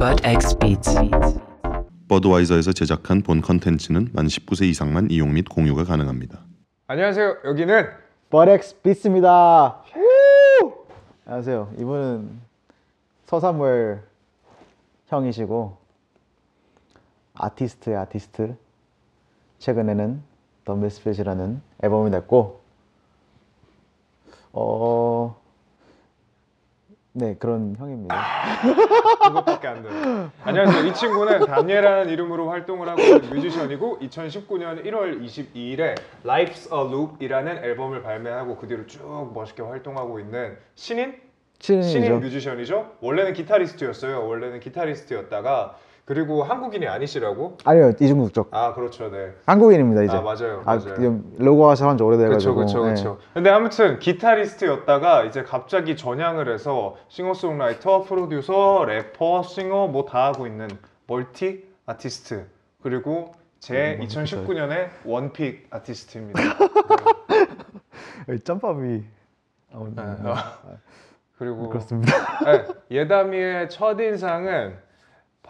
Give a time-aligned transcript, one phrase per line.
[0.00, 0.94] Bud X Beats.
[2.08, 6.40] 버드와이저에서 제작한 본 컨텐츠는 만 19세 이상만 이용 및 공유가 가능합니다.
[6.86, 7.36] 안녕하세요.
[7.44, 7.86] 여기는
[8.30, 9.82] 버렉스 비스입니다.
[9.92, 10.86] 후!
[11.26, 11.74] 안녕하세요.
[11.80, 12.40] 이분은
[13.26, 14.00] 서사무엘
[15.08, 15.76] 형이시고
[17.34, 18.56] 아티스트의 아티스트.
[19.58, 20.22] 최근에는
[20.64, 22.62] 더 미스핏이라는 앨범을 냈고
[24.54, 25.39] 어...
[27.12, 28.16] 네 그런 형입니다.
[29.24, 30.30] 그것밖에 안 돼요.
[30.44, 30.86] 안녕하세요.
[30.86, 38.02] 이 친구는 담예라는 이름으로 활동을 하고 있는 뮤지션이고 2019년 1월 22일에 Life's a Loop이라는 앨범을
[38.02, 41.16] 발매하고 그 뒤로 쭉 멋있게 활동하고 있는 신인
[41.58, 41.90] 신인이죠.
[41.90, 42.92] 신인 뮤지션이죠.
[43.00, 44.26] 원래는 기타리스트였어요.
[44.28, 45.76] 원래는 기타리스트였다가
[46.10, 47.58] 그리고 한국인이 아니시라고?
[47.64, 48.48] 아니요 이중 국적.
[48.50, 49.32] 아 그렇죠, 네.
[49.46, 50.16] 한국인입니다 이제.
[50.16, 51.20] 아 맞아요, 아, 맞아요.
[51.38, 52.56] 로고가 잘한 지 오래돼가지고.
[52.56, 52.84] 그렇죠, 네.
[52.86, 53.18] 그렇죠.
[53.32, 60.66] 근데 아무튼 기타리스트였다가 이제 갑자기 전향을 해서 싱어송라이터, 프로듀서, 래퍼, singer 뭐 다 하고 있는
[61.06, 62.44] 멀티 아티스트
[62.82, 66.40] 그리고 제 음, 2019년의 one pick 아티스트입니다.
[68.26, 68.34] 네.
[68.34, 69.04] 이 짬밥이.
[69.74, 70.02] 아, 네.
[70.24, 70.28] 네.
[70.28, 70.34] 어.
[71.38, 72.12] 그리고 그렇습니다.
[72.44, 74.74] 네, 예담이의 첫 인상은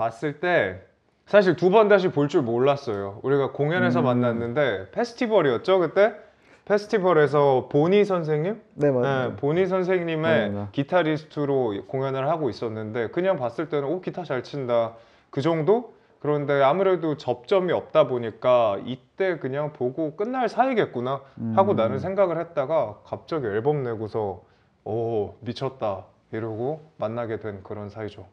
[0.01, 0.81] 봤을 때
[1.27, 3.20] 사실 두 번 다시 볼 줄 몰랐어요.
[3.23, 4.05] 우리가 공연에서 음.
[4.05, 6.15] 만났는데 페스티벌이었죠 그때?
[6.65, 8.61] 페스티벌에서 보니 선생님?
[8.75, 9.31] 네 맞아요.
[9.31, 10.69] 네, 보니 선생님의 맞습니다.
[10.73, 14.95] 기타리스트로 공연을 하고 있었는데 그냥 봤을 때는 오 기타 잘 친다
[15.31, 15.93] 그 정도?
[16.21, 21.21] 그런데 아무래도 접점이 없다 보니까 이때 그냥 보고 끝날 사이겠구나
[21.55, 21.77] 하고 음.
[21.77, 24.43] 나는 생각을 했다가 갑자기 앨범 내고서
[24.84, 28.27] 오 미쳤다 이러고 만나게 된 그런 사이죠.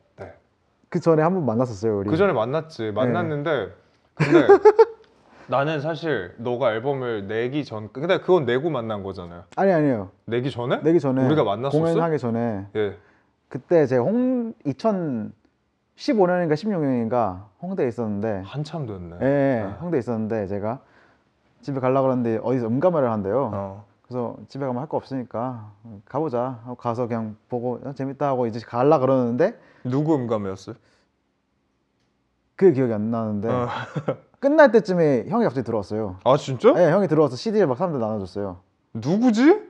[0.88, 0.89] 네.
[0.89, 2.09] 그 전에 한 번 만났었어요 우리.
[2.09, 3.73] 그 전에 만났지 만났는데
[4.16, 4.47] 근데
[5.47, 9.43] 나는 사실 너가 앨범을 내기 전 근데 그건 내고 만난 거잖아요.
[9.55, 10.11] 아니 아니에요.
[10.25, 10.77] 내기 전에?
[10.77, 11.77] 내기 전에 우리가 만났었어?
[11.77, 12.97] 공연하기 전에 예.
[13.49, 19.15] 그때 제가 홍 2015년인가 16년인가 홍대에 있었는데 한참 됐네.
[19.21, 19.77] 예, 예, 아.
[19.81, 20.80] 홍대에 있었는데 제가
[21.61, 23.52] 집에 가려고 그러는데 어디서 음감회를 한대요.
[23.53, 23.86] 어.
[24.08, 25.72] 그래서 집에 가면 할 거 없으니까
[26.06, 30.76] 가보자 하고 가서 그냥 보고 어, 재밌다 하고 이제 가려 그러는데 누구 음감이었어요?
[32.56, 33.68] 그게 기억이 안 나는데 어.
[34.40, 36.18] 끝날 때쯤에 형이 갑자기 들어왔어요.
[36.23, 36.73] 아 진짜?
[36.78, 38.60] 예, 형이 들어와서 CD를 막 사람들 나눠줬어요.
[38.94, 39.68] 누구지?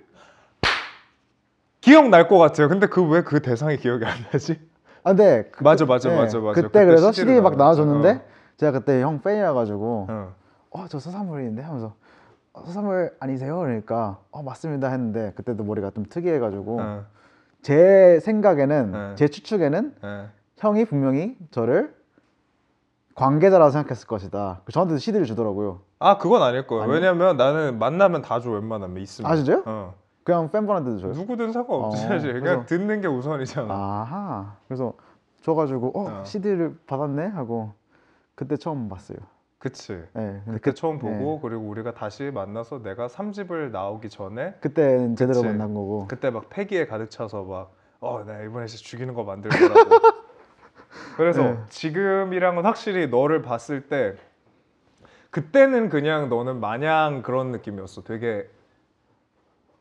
[1.82, 2.68] 기억 날 것 같아요.
[2.68, 4.60] 근데 그 왜그 대상이 기억이 안 나지?
[5.04, 6.54] 아, 근데 그- 맞아, 맞아, 예, 맞아, 맞아.
[6.62, 7.56] 그때, 그때 그래서 CD를 CD 막.
[7.56, 8.22] 나눠줬는데 어.
[8.58, 10.34] 제가 그때 형 팬이라 가지고 어.
[10.70, 11.96] 어저 서사물인데 하면서 어,
[12.66, 13.58] 서사물 아니세요?
[13.60, 17.06] 그러니까 어 맞습니다 했는데 그때도 머리가 좀 특이해가지고 어.
[17.62, 19.16] 제 생각에는 네.
[19.16, 20.26] 제 추측에는 예.
[20.58, 21.96] 형이 분명히 저를
[23.16, 24.62] 관계자라고 생각했을 것이다.
[24.72, 25.82] 저한테 CD를 주더라고요.
[26.00, 26.84] 아 그건 아닐 거예요.
[26.84, 26.94] 아니요?
[26.96, 29.32] 왜냐면 나는 만나면 다 줘 웬만하면 있으면.
[29.32, 29.64] 아, 진짜요?
[29.66, 29.94] 어.
[30.24, 31.12] 그냥 팬분한테도 줘요.
[31.14, 32.34] 누구든 상관없지 어, 사실.
[32.34, 33.74] 그냥 그래서- 듣는 게 우선이잖아.
[33.74, 34.56] 아하.
[34.68, 34.94] 그래서
[35.42, 36.24] 줘가지고 어, 어.
[36.26, 37.72] CD를 받았네 하고
[38.36, 39.18] 그때 처음 봤어요.
[39.60, 39.94] 그치.
[40.14, 41.40] 네, 근데 그때 그- 처음 보고 네.
[41.42, 45.48] 그리고 우리가 다시 만나서 내가 3집을 나오기 전에 그때는 제대로 그치.
[45.48, 46.08] 만난 거고.
[46.08, 49.90] 그때 막 패기에 가득 차서 막 어, 나 이번에 진짜 죽이는 거 만들 거라고.
[51.18, 51.58] 그래서 네.
[51.70, 54.16] 지금이랑은 확실히 너를 봤을 때
[55.32, 58.04] 그때는 그냥 너는 마냥 그런 느낌이었어.
[58.04, 58.48] 되게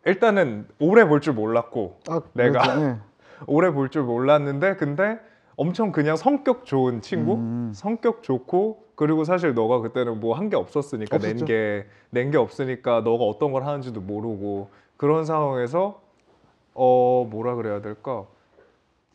[0.07, 2.63] 일단은 오래 볼 줄 몰랐고 아, 내가.
[2.63, 2.81] 그렇죠.
[2.81, 2.99] 네.
[3.47, 5.21] 오래 볼 줄 몰랐는데 근데
[5.57, 7.73] 엄청 그냥 성격 좋은 친구 음.
[7.75, 11.37] 성격 좋고 그리고 사실 너가 그때는 뭐 한 게 없었으니까 낸.
[11.45, 16.01] 게 낸 게 없으니까 너가 어떤 걸 하는지도 모르고 그런 상황에서
[16.75, 18.25] 어 뭐라 그래야 될까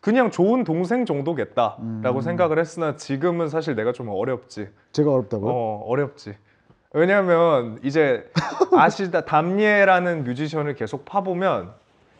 [0.01, 1.79] 그냥 좋은 동생 정도겠다라고
[2.19, 2.21] 음.
[2.21, 5.51] 생각을 했으나 지금은 사실 내가 좀 어렵지 제가 어렵다고요?
[5.51, 6.35] 어 어렵지
[6.93, 8.29] 왜냐면 이제
[8.73, 11.71] 아시다 담예라는 뮤지션을 계속 파보면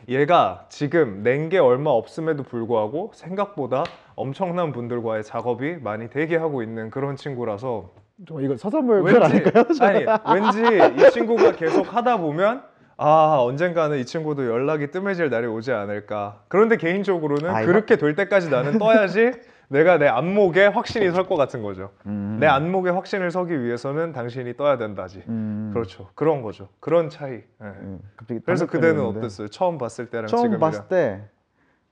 [0.09, 3.83] 얘가 지금 낸 게 얼마 없음에도 불구하고 생각보다
[4.21, 7.89] 엄청난 분들과의 작업이 많이 대기하고 있는 그런 친구라서
[8.27, 9.83] 좀 이거 서사물 편 왠지?
[9.83, 10.05] 아니
[10.35, 12.61] 왠지 이 친구가 계속 하다 보면
[12.97, 18.51] 아 언젠가는 이 친구도 연락이 뜸해질 날이 오지 않을까 그런데 개인적으로는 아, 그렇게 될 때까지
[18.51, 19.31] 나는 떠야지
[19.69, 22.37] 내가 내 안목에 확신이 설 것 같은 거죠 음.
[22.39, 25.71] 내 안목에 확신을 서기 위해서는 당신이 떠야 된다지 음.
[25.73, 27.43] 그렇죠 그런 거죠 그런 차이 예.
[27.59, 27.99] 음,
[28.45, 29.19] 그래서 그때는 끊었는데.
[29.19, 31.23] 어땠어요 처음 봤을 때랑 처음 지금이랑 봤을 때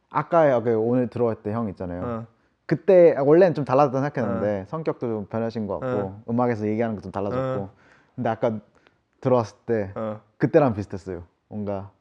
[0.10, 2.04] 아까 여기 오늘 들어왔을 때형 있잖아요.
[2.04, 2.26] 어.
[2.66, 6.24] 그때 원래는 좀 달라졌다 생각했는데 성격도 좀 변하신 것 같고 어.
[6.30, 7.70] 음악에서 얘기하는 것도 좀 달라졌고 어.
[8.16, 8.60] 근데 아까
[9.22, 10.22] 들어왔을 때 어.
[10.38, 11.24] 그때랑 비슷했어요.
[11.48, 11.92] 뭔가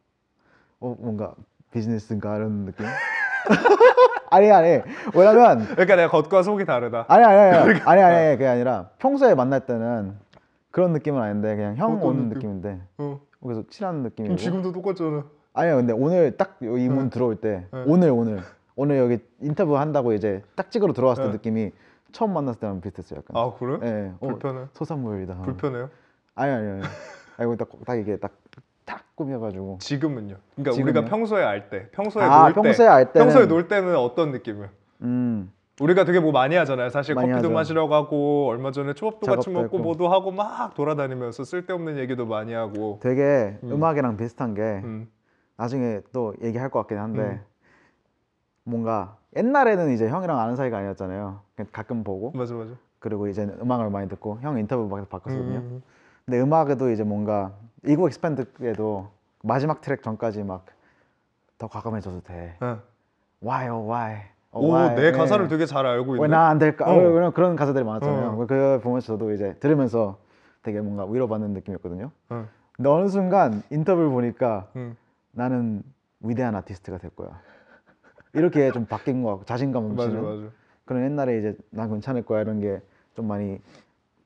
[0.81, 1.35] 어 뭔가
[1.73, 2.87] 비즈니스인가 이런 느낌?
[4.31, 4.83] 아니 아니
[5.15, 9.61] 왜냐면 그러니까 내가 겉과 속이 다르다 아니 아니 아니 아니 아니 그게 아니라 평소에 만날
[9.61, 10.17] 때는
[10.71, 12.63] 그런 느낌은 아닌데 그냥 형 오는 느낌?
[12.99, 13.21] 어.
[13.43, 15.25] 그래서 친한 느낌이고 지금도 똑같잖아
[15.59, 17.85] 아니요 근데 오늘 딱 이 문 들어올 때 네.
[17.87, 18.41] 오늘 오늘
[18.77, 21.33] 오늘 여기 인터뷰 한다고 이제 딱 찍으러 들어왔을 때 네.
[21.35, 21.73] 느낌이
[22.13, 23.19] 처음 만났을 때랑 비슷했어요.
[23.19, 23.37] 약간.
[23.37, 23.79] 아 그래?
[23.83, 24.13] 예.
[24.21, 24.67] 어, 불편해?
[24.73, 25.43] 소산물이다.
[25.43, 25.91] 불편해요?
[26.37, 26.83] 아니 아니 아니.
[27.39, 28.33] 아이고 딱, 딱 이게 딱,
[28.85, 29.79] 딱 꾸며가지고.
[29.81, 30.37] 지금은요?
[30.55, 30.85] 그러니까 지금요?
[30.93, 34.69] 우리가 평소에 알 때, 평소에 아놀 때, 평소에 알 때는 평소에 놀 때는 어떤 느낌이에요?
[35.03, 36.89] 음 우리가 되게 뭐 많이 하잖아요.
[36.91, 37.55] 사실 많이 커피도 하죠.
[37.55, 39.79] 마시러 가고 얼마 전에 초밥도 같이 먹고 했고.
[39.79, 42.99] 뭐도 하고 막 돌아다니면서 쓸데없는 얘기도 많이 하고.
[43.03, 43.73] 되게 음.
[43.73, 43.83] 음.
[43.85, 45.09] 악이랑 비슷한 게 음.
[45.59, 47.45] 나중에 또 얘기할 것 같긴 한데 음.
[48.65, 51.41] 뭔가 옛날에는 이제 형이랑 아는 사이가 아니었잖아요.
[51.73, 52.73] 가끔 보고 맞아 맞아.
[52.99, 55.59] 그리고 이제 음악을 많이 듣고 형 인터뷰 막 봤거든요.
[55.59, 55.83] 음.
[56.25, 57.53] 근데 음악에도 이제 뭔가
[57.85, 59.11] Ego Expand에도
[59.43, 60.79] 마지막 트랙 전까지 막
[61.59, 62.57] 더 과감해져도 돼.
[62.61, 62.77] 네.
[63.43, 64.23] Why oh why?
[64.53, 64.95] Oh, oh, why?
[64.95, 65.13] 내 예.
[65.13, 66.23] 가사를 되게 잘 알고 있네.
[66.23, 66.87] 왜 나 안 될까?
[66.87, 66.97] 어.
[66.97, 67.13] 어.
[67.13, 68.41] 그런 그런 가사들이 많았잖아요.
[68.41, 68.47] 어.
[68.47, 70.19] 그 보면서 저도 이제 들으면서
[70.63, 72.11] 되게 뭔가 위로받는 느낌이었거든요.
[72.31, 72.47] 어.
[72.77, 74.97] 근데 어느 순간 인터뷰를 보니까 음.
[75.43, 75.83] 나는
[76.21, 77.41] 위대한 아티스트가 될 거야.
[78.35, 80.55] 이렇게 좀 바뀐 거 같고 자신감 맞아 넘치는 맞아.
[80.85, 82.81] 그런 옛날에 이제 난 괜찮을 거야 이런 게
[83.15, 83.61] 좀 많이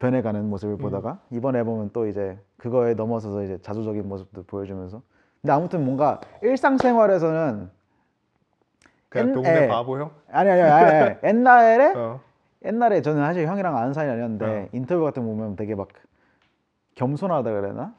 [0.01, 5.01] 변해가는 모습을 보다가 이번 앨범은 또 이제 그거에 넘어서서 이제 자조적인 모습도 보여주면서
[5.41, 7.71] 근데 아무튼 뭔가 일상생활에서는
[9.09, 9.69] 그냥 옛- 동네 예.
[9.69, 10.11] 바보 형.
[10.31, 11.17] 아니 아니 아니, 아니.
[11.25, 12.21] 옛날에 어.
[12.67, 14.69] 옛날에 저는 사실 형이랑 아는 사이 아니었는데 어.
[14.73, 15.89] 인터뷰 같은 거 보면 되게 막
[16.97, 17.95] 겸손하다 그래나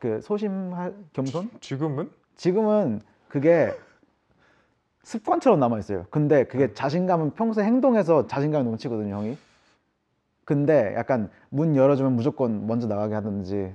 [0.00, 0.72] 그 소심
[1.14, 2.10] 겸손 지금은?
[2.40, 3.70] 지금은 그게
[5.02, 6.06] 습관처럼 남아 있어요.
[6.08, 6.44] 근데 네.
[6.44, 9.36] 그게 자신감은 평소 행동에서 자신감이 넘치거든요, 형이.
[10.46, 13.74] 근데 약간 문 열어주면 무조건 먼저 나가게 하든지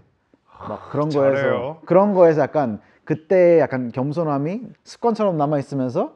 [0.68, 1.78] 막 그런 거에서 잘해요.
[1.86, 6.16] 그런 거에서 약간 그때 약간 겸손함이 습관처럼 남아 있으면서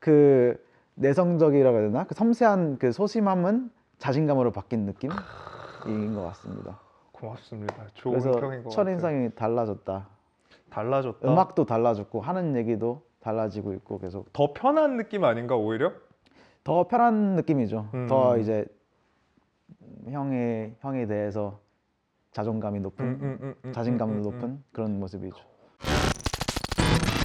[0.00, 0.58] 그
[0.94, 2.04] 내성적이라고 해야 되나?
[2.04, 6.78] 그 섬세한 그 소심함은 자신감으로 바뀐 느낌인 것 같습니다.
[7.12, 7.76] 고맙습니다.
[7.92, 8.94] 좋은 그래서 평인 것첫 같아요.
[8.94, 10.06] 인상이 달라졌다.
[10.72, 11.30] 달라졌다.
[11.30, 15.92] 음악도 달라졌고 하는 얘기도 달라지고 있고 계속 더 편한 느낌 아닌가 오히려?
[16.64, 17.88] 더 편한 느낌이죠.
[17.94, 18.06] 음.
[18.08, 18.64] 더 이제
[20.08, 21.60] 형의 형에 대해서
[22.32, 24.64] 자존감이 높은 음, 음, 음, 음, 자신감도 음, 음, 높은 음.
[24.72, 25.36] 그런 모습이죠.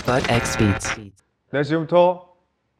[0.05, 1.11] But X Beats.
[1.51, 2.33] 내 지금부터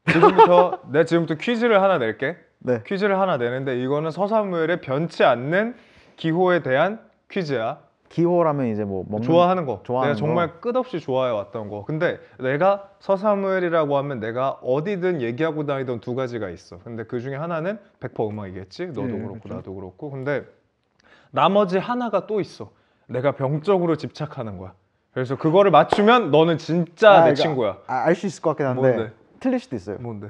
[0.05, 2.35] 지금부터 내 지금부터 퀴즈를 하나 낼게.
[2.59, 2.83] 네.
[2.85, 5.75] 퀴즈를 하나 내는데 이거는 서사무엘의 변치 않는
[6.17, 6.99] 기호에 대한
[7.29, 7.79] 퀴즈야.
[8.09, 9.81] 기호라면 이제 뭐 먹는 좋아하는 거.
[9.83, 11.83] 좋아하는 내가 정말 끝없이 좋아해 왔던 거.
[11.85, 16.79] 근데 내가 서사무엘이라고 하면 내가 어디든 얘기하고 다니던 두 가지가 있어.
[16.79, 18.87] 근데 그 중에 하나는 100% 음악이겠지.
[18.87, 19.55] 너도 예, 그렇고 그렇죠.
[19.55, 20.09] 나도 그렇고.
[20.11, 20.45] 근데
[21.31, 22.71] 나머지 하나가 또 있어.
[23.07, 24.73] 내가 병적으로 집착하는 거야.
[25.13, 27.79] 그래서 그거를 맞추면 너는 진짜 아, 내 친구야.
[27.87, 29.13] 알수 있을 것 같긴 한데 뭔데?
[29.39, 29.97] 틀릴 수도 있어요.
[29.99, 30.29] 뭔데?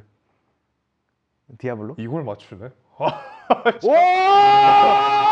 [1.57, 1.95] 디아블로?
[1.97, 2.69] 이걸 맞추네?
[3.83, 5.26] 오!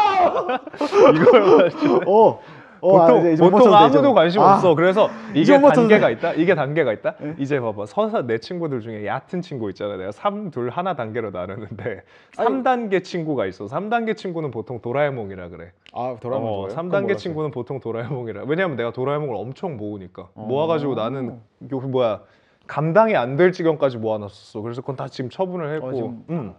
[1.16, 2.02] 이걸?
[2.08, 2.40] 어.
[2.82, 3.74] 어, 아, 보통, 못 보통.
[3.74, 4.76] 아무도 관심 아, 없어.
[4.76, 6.14] 그래서 이게 단계가 돼.
[6.14, 6.34] 있다.
[6.34, 7.16] 이게 단계가 있다.
[7.40, 7.88] 이제 봐봐.
[7.88, 9.98] 서사 내 친구들 중에 얕은 친구 있잖아.
[9.98, 12.02] 내가 3, 둘, 하나 단계로 나누는데
[12.38, 13.66] 3단계 친구가 있어.
[13.66, 15.72] 3단계 친구는 보통 도라에몽이라 그래.
[15.94, 16.76] 아, 돌아오는 어, 거예요?
[16.78, 18.44] 3단계 친구는 보통 도라에몽이라.
[18.46, 20.28] 왜냐면 내가 도라에몽을 엄청 모으니까.
[20.36, 20.46] 어.
[20.48, 21.40] 모아가지고 나는
[21.72, 22.22] 요 뭐야
[22.68, 24.62] 감당이 안 될 지경까지 모아놨었어.
[24.62, 25.88] 그래서 그건 다 지금 처분을 했고.
[25.88, 26.54] 어, 지금- 음.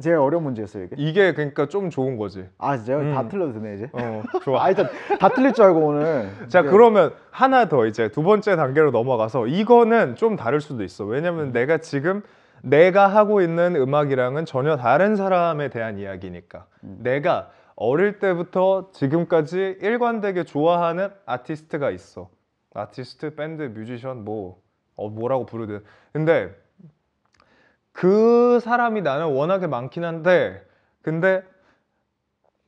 [0.00, 0.96] 제일 어려운 문제였어요 이게.
[0.98, 2.46] 이게 그러니까 좀 좋은 거지.
[2.58, 2.98] 아 진짜요?
[2.98, 3.14] 음.
[3.14, 3.90] 다 틀려도 되네 이제.
[3.92, 4.64] 어, 좋아.
[4.64, 4.88] 아 일단
[5.20, 6.30] 다 틀릴 줄 알고 오늘.
[6.48, 11.04] 자 이게- 그러면 하나 더 이제 두 번째 단계로 넘어가서 이거는 좀 다를 수도 있어
[11.04, 12.22] 왜냐면 내가 지금
[12.62, 21.08] 내가 하고 있는 음악이랑은 전혀 다른 사람에 대한 이야기니까 내가 어릴 때부터 지금까지 일관되게 좋아하는
[21.26, 22.28] 아티스트가 있어
[22.74, 24.58] 아티스트 밴드 뮤지션 뭐
[24.94, 25.80] 어, 뭐라고 부르든
[26.12, 26.54] 근데
[27.92, 30.62] 그 사람이 나는 워낙에 많긴 한데
[31.02, 31.42] 근데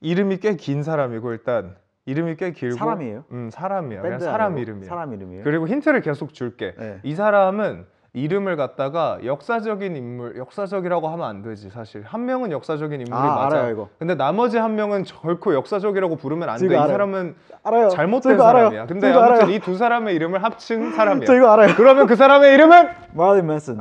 [0.01, 1.77] 이름이 꽤 긴 사람이고 일단
[2.07, 3.25] 이름이 꽤 길고 사람이에요?
[3.33, 4.03] 음 사람이야.
[4.03, 4.59] 그냥 사람?
[4.59, 4.87] 이름이야.
[4.89, 5.45] 사람 이름이에요.
[5.45, 6.75] 그리고 힌트를 계속 줄게.
[6.79, 6.99] 네.
[7.03, 12.03] 이 사람은 이름을 갖다가 역사적인 인물, 역사적이라고 하면 안 되지 사실.
[12.05, 13.57] 한 명은 역사적인 인물이 아, 맞아.
[13.59, 13.89] 알아요, 이거.
[13.99, 16.67] 근데 나머지 한 명은 결코 역사적이라고 부르면 안 돼.
[16.67, 16.89] 이 지금 알아요.
[16.93, 17.89] 사람은 알아요.
[17.89, 18.65] 잘못된 저 이거 알아요.
[18.67, 18.87] 사람이야.
[18.87, 19.51] 근데 아무튼.
[19.51, 21.25] 이 두 사람의 이름을 합친 사람이야.
[21.27, 21.75] 저 이거 알아요.
[21.77, 23.81] 그러면 그 사람의 이름은 마rilyn 맨슨.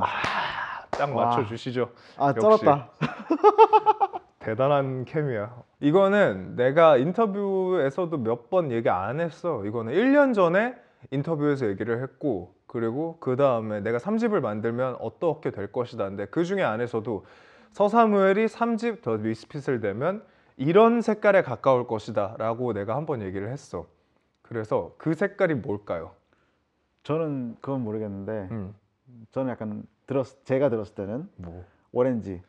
[0.97, 1.25] 딱 와.
[1.25, 1.91] 맞춰 주시죠.
[2.17, 2.33] 아.
[2.33, 2.89] 쩔었다.
[4.39, 5.55] 대단한 캠이야.
[5.79, 9.65] 이거는 내가 인터뷰에서도 몇 번 얘기 안 했어.
[9.65, 10.75] 이거는 1년 전에
[11.11, 16.05] 인터뷰에서 얘기를 했고 그리고 그 다음에 내가 3집을 만들면 어떻게 될 것이다.
[16.09, 17.25] 근데 그 중에 안에서도
[17.71, 20.23] 서사무엘이 3집 더 미스핏을 내면
[20.57, 23.87] 이런 색깔에 가까울 것이다 라고 내가 한 번 얘기를 했어.
[24.41, 26.11] 그래서 그 색깔이 뭘까요?
[27.03, 28.75] 저는 그건 모르겠는데 음.
[29.31, 31.63] 저는 약간 들었 제가 들었을 때는 뭐?
[31.91, 32.41] 오렌지,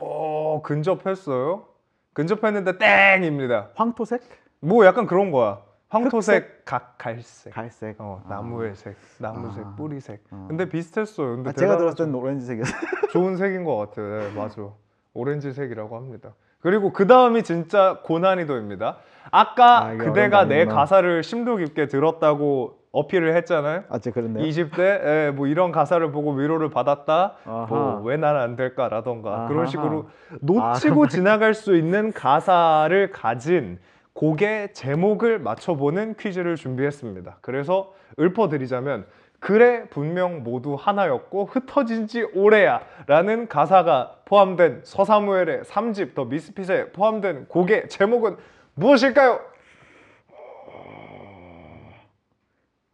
[0.00, 1.66] 어 근접했어요?
[2.12, 3.70] 근접했는데 땡입니다.
[3.74, 4.22] 황토색?
[4.60, 5.62] 뭐 약간 그런 거야.
[5.88, 7.52] 황토색, 각 갈색.
[7.54, 7.96] 갈색.
[8.00, 8.28] 어, 아.
[8.28, 9.74] 나무의 색, 나무색, 아.
[9.76, 10.24] 뿌리색.
[10.32, 10.46] 어.
[10.48, 11.36] 근데 비슷했어요.
[11.36, 11.76] 근데 아, 제가.
[11.76, 12.80] 들었을 때는 오렌지색이었어요.
[13.12, 14.18] 좋은 색인 것 같아요.
[14.18, 14.68] 네, 맞아.
[15.12, 16.34] 오렌지색이라고 합니다.
[16.58, 18.96] 그리고 그 다음이 진짜 고난이도입니다.
[19.30, 20.64] 아까 아, 그대가 내.
[20.64, 23.84] 가사를 심도 깊게 들었다고 어필을 했잖아요.
[23.88, 24.44] 아, 그랬네요.
[24.46, 27.34] 20대 에, 뭐 이런 가사를 보고 위로를 받았다.
[27.44, 27.66] 아하.
[27.66, 29.48] 뭐 왜 나는 안 될까라던가 아하하.
[29.48, 30.08] 그런 식으로
[30.40, 33.80] 놓치고 지나갈 수 있는 가사를 가진
[34.12, 37.38] 곡의 제목을 맞춰보는 퀴즈를 준비했습니다.
[37.40, 39.06] 그래서 읊어드리자면
[39.40, 47.46] 그래 분명 모두 하나였고 흩어진 지 오래야 라는 가사가 포함된 서사무엘의 3집 더 미스핏에 포함된
[47.48, 48.36] 곡의 제목은
[48.74, 49.40] 무엇일까요?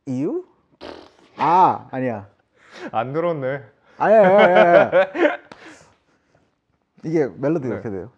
[0.06, 0.44] 이유?
[1.36, 2.28] 아, 아니야.
[2.92, 3.62] 안 들었네.
[3.98, 4.90] 아니야, 아니야, 아니야.
[7.04, 7.74] 이게 멜로디가 네.
[7.74, 8.10] 이렇게 돼요.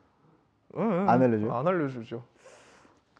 [0.76, 1.54] 응, 안 알려줘요?
[1.54, 2.22] 안 알려주죠.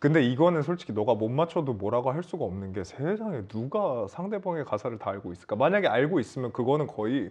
[0.01, 4.99] 근데 이거는 솔직히 너가 못 맞춰도 뭐라고 할 수가 없는 게 세상에 누가 상대방의 가사를
[4.99, 5.55] 다 알고 있을까?
[5.55, 7.31] 만약에 알고 있으면 그거는 거의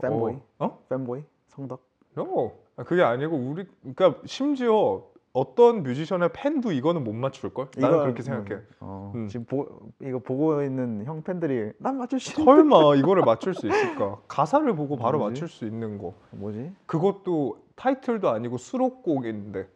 [0.00, 0.64] Fanboy, 어?
[0.64, 0.82] 어?
[0.88, 1.80] Fanboy, 성덕.
[2.16, 2.52] No.
[2.76, 7.68] 아, 그게 아니고 우리 그러니까 심지어 어떤 뮤지션의 팬도 이거는 못 맞출 걸?
[7.76, 8.54] 나는 이거, 그렇게 생각해.
[8.54, 9.28] 음, 어, 음.
[9.28, 9.66] 지금 보,
[10.02, 14.18] 이거 보고 있는 형 팬들이 난 맞출 수 있는 설마 이거를 맞출 수 있을까?
[14.28, 15.40] 가사를 보고 바로 뭐지?
[15.40, 16.12] 맞출 수 있는 거.
[16.32, 16.72] 뭐지?
[16.84, 19.66] 그것도 타이틀도 아니고 수록곡인데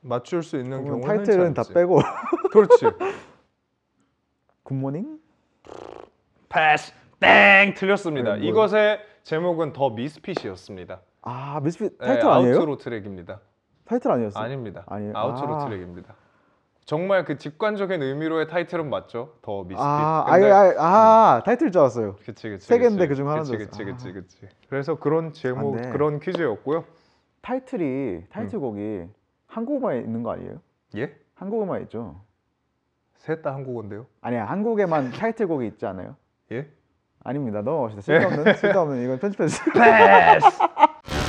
[0.00, 1.62] 맞출 수 있는 그러면 경우는 타이틀은 다.
[1.72, 2.00] 빼고
[2.50, 2.86] 그렇지.
[4.64, 5.20] Good morning?
[6.48, 8.36] 패스 땡 틀렸습니다.
[8.36, 8.46] 네?
[8.48, 11.00] 이것의 제목은 The Misfit이었습니다.
[11.22, 12.54] 아 Misfit 네, 타이틀 아니에요?
[12.56, 13.40] Outro 트랙입니다.
[13.90, 14.44] 타이틀 아니었어요?
[14.44, 14.84] 아닙니다.
[14.86, 15.12] 아니에요?
[15.16, 15.64] Outro 아.
[15.66, 16.14] 트랙입니다.
[16.84, 19.34] 정말 그 직관적인 의미로의 타이틀은 맞죠?
[19.42, 19.78] The Misfit.
[19.80, 22.14] 아, 근데- 아예 아, 타이틀인 줄 알았어요.
[22.24, 22.66] 그치 그치.
[22.68, 23.08] 세 개인데.
[23.08, 23.84] 그중 그치 줄 그치.
[23.84, 24.48] 그치 그치.
[24.68, 25.90] 그래서 그런 제목 안 돼.
[25.90, 26.84] 그런 퀴즈였고요.
[27.42, 29.08] 타이틀이 타이틀곡이
[29.48, 30.60] 한국어만 있는 거 아니에요?
[30.96, 31.12] 예?
[31.34, 32.20] 한국어만 있죠.
[33.18, 34.06] 셋 다 한국어인데요.
[34.20, 36.14] 아니야 한국에만 타이틀곡이 있지 않아요?
[36.52, 36.68] 예?
[37.24, 37.60] 아닙니다.
[37.62, 38.02] 넘어갑시다.
[38.02, 39.74] 쓸데없는 쓸데없는 이건 편집해 주세요.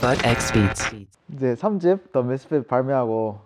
[0.00, 1.06] Bud X Beats.
[1.32, 3.38] 이제 3집 더 미스핏 발매하고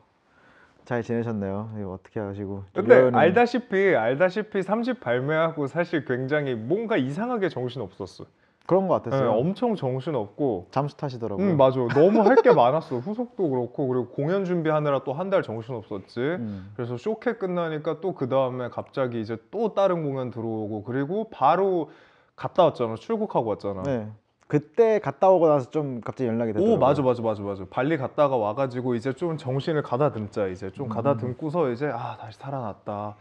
[0.85, 1.71] 잘 지내셨네요.
[1.79, 2.65] 이거 어떻게 하시고?
[2.75, 8.25] 근데 류현은 알다시피 알다시피 3집 발매하고 사실 굉장히 뭔가 이상하게 정신 없었어.
[8.67, 9.33] 그런 거 네, 같았어요.
[9.33, 10.67] 엄청 정신 없고.
[10.71, 11.45] 잠수 타시더라고요.
[11.45, 11.81] 응 맞아.
[11.95, 12.99] 너무 할 게 많았어.
[12.99, 16.21] 후속도 그렇고 그리고 공연 준비하느라 또 한 달 정신 없었지.
[16.21, 16.71] 음.
[16.77, 21.91] 그래서 쇼케 끝나니까 또 그 다음에 갑자기 이제 또 다른 공연 들어오고 그리고 바로
[22.37, 22.95] 갔다 왔잖아.
[22.97, 23.83] 출국하고 왔잖아.
[23.83, 24.09] 네.
[24.51, 26.75] 그때 갔다 오고 나서 좀 갑자기 연락이 되더라고요.
[26.75, 30.89] 오 맞아 맞아 맞아 맞아 발리 갔다가 와가지고 이제 좀 정신을 가다듬자 이제 좀 음.
[30.89, 33.15] 가다듬고서 이제 아 다시 살아났다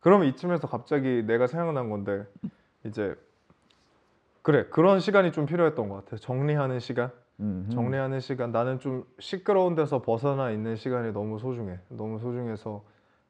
[0.00, 2.26] 그러면 이쯤에서 갑자기 내가 생각난 건데
[2.84, 3.16] 이제
[4.42, 7.10] 그래 그런 시간이 좀 필요했던 것 같아 정리하는 시간
[7.40, 7.70] 음, 음.
[7.70, 12.84] 정리하는 시간 나는 좀 시끄러운 데서 벗어나 있는 시간이 너무 소중해 너무 소중해서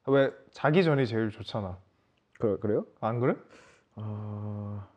[0.09, 1.79] 왜 자기 전이 제일 좋잖아
[2.41, 2.85] 그, 그래요?
[3.01, 3.37] 안 그래?
[3.95, 4.93] 어...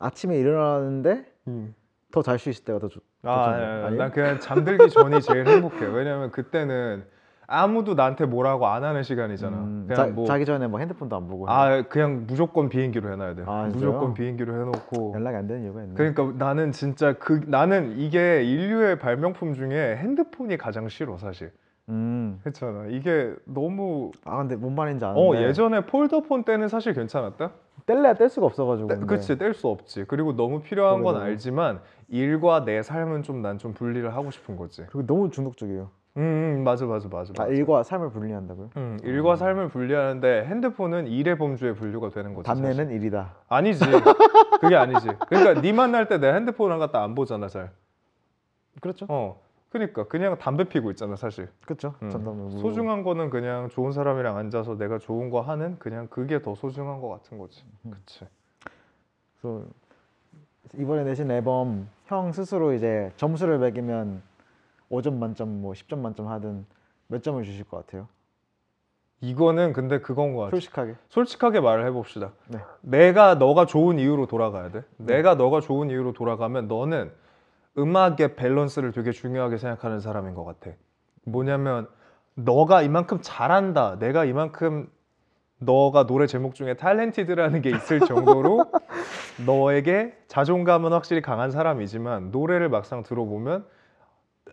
[0.00, 1.74] 아침에 일어나는데 응.
[2.12, 3.02] 더잘 수 있을 때가 더 좋.
[3.22, 3.50] 아.
[3.50, 4.02] 아니, 아니, 아니에요?
[4.02, 5.86] 난 그냥 잠들기 전이 제일 행복해.
[5.86, 7.04] 왜냐면 그때는
[7.46, 9.56] 아무도 나한테 뭐라고 안 하는 시간이잖아.
[9.56, 13.34] 음, 그냥 자, 뭐, 자기 전에 뭐 핸드폰도 안 보고 아, 그냥 무조건 비행기로 해놔야
[13.34, 13.42] 돼.
[13.46, 13.72] 아, 진짜요?
[13.72, 15.12] 무조건 비행기로 해놓고.
[15.14, 15.94] 연락이 안 되는 이유가 있네.
[15.94, 21.50] 그러니까 나는 진짜 그 나는 이게 인류의 발명품 중에 핸드폰이 가장 싫어 사실.
[21.88, 22.38] 음.
[22.42, 22.84] 그렇잖아.
[22.90, 25.20] 이게 너무 아 근데 뭔 말인지 아는데.
[25.20, 27.50] 어 예전에 폴더폰 때는 사실 괜찮았다.
[27.86, 28.88] 뗄래야 뗄 수가 없어가지고.
[28.88, 29.06] 근데.
[29.06, 30.04] 그치 뗄 수 없지.
[30.08, 31.16] 그리고 너무 필요한 건.
[31.20, 34.82] 알지만 일과 내 삶은 좀 난좀 분리를 하고 싶은 거지.
[34.90, 35.90] 그리고 너무 중독적이에요.
[36.16, 37.32] 음, 음 맞아 맞아 맞아.
[37.38, 37.52] 아, 맞아.
[37.52, 38.70] 일과 삶을 분리한다고요?
[38.76, 42.46] 음, 일과 삶을 분리하는데 핸드폰은 일의 범주에 분류가 되는 거지.
[42.46, 42.64] 사실.
[42.64, 43.34] 단내는 일이다.
[43.48, 43.84] 아니지.
[44.60, 45.06] 그게 아니지.
[45.28, 47.70] 그러니까 네 만날 때 내 핸드폰을 갖다 안 보잖아, 잘.
[48.80, 49.06] 그렇죠.
[49.08, 49.40] 어.
[49.70, 51.48] 그러니까 그냥 담배 피고 있잖아, 사실.
[51.64, 51.94] 그렇죠.
[52.02, 52.10] 음.
[52.10, 57.00] 전담 소중한 거는 그냥 좋은 사람이랑 앉아서 내가 좋은 거 하는 그냥 그게 더 소중한
[57.00, 57.64] 거 같은 거지.
[57.84, 57.90] 음.
[57.90, 58.26] 그치.
[59.40, 59.64] 그래서
[60.76, 64.22] 이번에 내신 앨범 형 스스로 이제 점수를 매기면
[64.90, 66.64] 5점 만점 뭐 10점 만점 하든
[67.08, 68.08] 몇 점을 주실 것 같아요?
[69.20, 70.50] 이거는 근데 그건 거 같아.
[70.52, 70.94] 솔직하게.
[71.08, 72.32] 솔직하게 말을 해봅시다.
[72.48, 72.60] 네.
[72.82, 74.84] 내가 너가 좋은 이유로 돌아가야 돼.
[74.96, 77.10] 내가 너가 좋은 이유로 돌아가면 너는
[77.78, 80.72] 음악의 밸런스를 되게 중요하게 생각하는 사람인 것 같아.
[81.24, 81.88] 뭐냐면
[82.34, 83.98] 너가 이만큼 잘한다.
[83.98, 84.88] 내가 이만큼
[85.58, 88.64] 너가 노래 제목 중에 탤런티드라는 게 있을 정도로
[89.46, 93.64] 너에게 자존감은 확실히 강한 사람이지만 노래를 막상 들어보면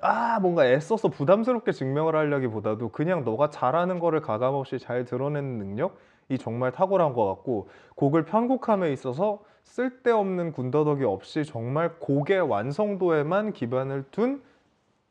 [0.02, 6.72] 아 뭔가 애써서 부담스럽게 증명을 하려기보다도 그냥 너가 잘하는 거를 가감없이 잘 드러내는 능력이 정말
[6.72, 14.42] 탁월한 것 같고 곡을 편곡함에 있어서 쓸데없는 군더더기 없이 정말 곡의 완성도에만 기반을 둔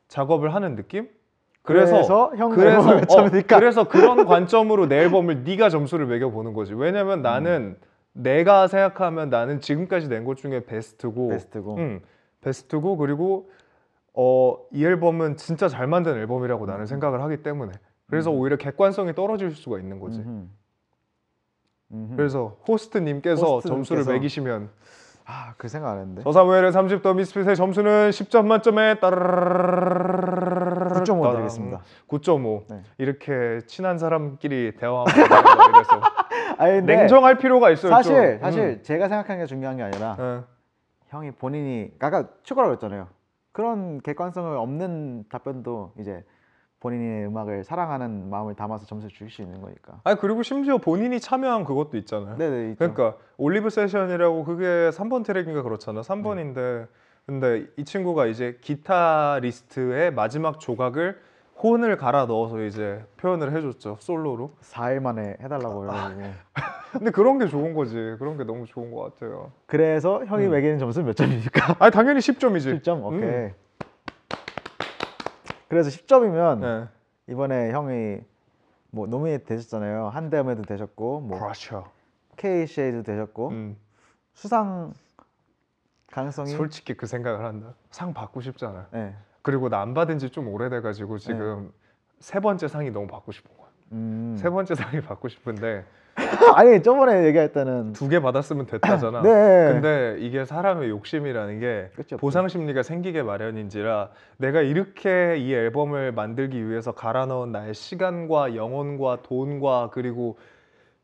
[0.07, 1.09] 작업을 하는 느낌?
[1.61, 6.73] 그래서 그래서, 그래서, 어, 그래서 그런 관점으로 내 앨범을 네가 점수를 매겨 보는 거지.
[6.73, 7.21] 왜냐면 음.
[7.23, 7.87] 나는 음.
[8.13, 11.99] 내가 생각하면 나는 지금까지 낸 것 중에 베스트고 베스트고 음,
[12.41, 13.49] 베스트고 그리고
[14.13, 16.85] 어, 이 앨범은 진짜 잘 만든 앨범이라고 나는 음.
[16.85, 17.73] 생각을 하기 때문에
[18.07, 18.37] 그래서 음.
[18.39, 20.19] 오히려 객관성이 떨어질 수가 있는 거지.
[20.19, 20.47] 음흠.
[22.15, 24.69] 그래서 호스트님께서 호스트님께서- 점수를 매기시면
[25.27, 26.21] 아, 그 생각 안 했는데.
[26.21, 32.81] 저사무엘의 30더 미스핏의 점수는 10점 만점에 따르르르르르 9.5 드리겠습니다 9.5 네.
[32.99, 35.15] 이렇게 친한 사람끼리 대화하면
[36.85, 38.39] 냉정할 필요가 있어요 사실 좀.
[38.41, 38.79] 사실 음.
[38.83, 40.41] 제가 생각하는 게 중요한 게 아니라 네.
[41.07, 43.07] 형이 본인이 아까 축구라고 했잖아요
[43.51, 46.23] 그런 객관성을 없는 답변도 이제
[46.85, 50.01] 본인의 음악을 사랑하는 마음을 담아서 점수를 줄수 있는 거니까.
[50.03, 52.37] 아니 그리고 심지어 본인이 참여한 그것도 있잖아요.
[52.37, 52.71] 네네.
[52.71, 52.77] 있죠.
[52.77, 56.01] 그러니까 올리브 세션이라고 그게 3번 트랙인가 그렇잖아.
[56.01, 56.87] 3번인데
[57.25, 61.19] 근데 이 친구가 이제 기타리스트의 마지막 조각을
[61.63, 64.51] 혼을 갈아 넣어서 이제 표현을 해줬죠 솔로로.
[64.61, 66.21] 4일 만에 해달라고 해가지고.
[66.91, 67.95] 근데 그런 게 좋은 거지.
[68.19, 69.51] 그런 게 너무 좋은 것 같아요.
[69.65, 70.51] 그래서 형이 음.
[70.51, 71.77] 매기는 점수는 몇 점입니까?
[71.79, 72.83] 아니 당연히 10점이지.
[72.83, 73.03] 10점.
[73.03, 73.49] 오케이.
[75.75, 76.87] 그래서 10점이면 네.
[77.27, 78.19] 이번에 형이
[78.91, 80.07] 뭐 노미네이트 되셨잖아요.
[80.07, 81.91] 한대음에도 되셨고 뭐 그렇죠.
[82.37, 83.77] KCA도 되셨고 음.
[84.33, 84.93] 수상
[86.11, 87.73] 가능성이 솔직히 그 생각을 한다.
[87.91, 88.87] 상 받고 싶잖아.
[88.91, 89.13] 네.
[89.41, 91.73] 그리고 나 안 받은 지 좀 오래돼 가지고 지금
[92.19, 93.67] 세 번째 상이 너무 받고 싶은 거야.
[93.91, 94.35] 음.
[94.39, 95.83] 세 번째 상이 받고 싶은데
[96.55, 99.21] 아니 저번에 얘기할 때는 두 개 받았으면 됐다잖아.
[99.23, 99.29] 네.
[99.73, 106.69] 근데 이게 사람의 욕심이라는 게 그쵸, 보상 심리가 생기게 마련인지라 내가 이렇게 이 앨범을 만들기
[106.69, 110.37] 위해서 갈아 넣은 나의 시간과 영혼과 돈과 그리고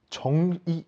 [0.10, 0.86] 정 이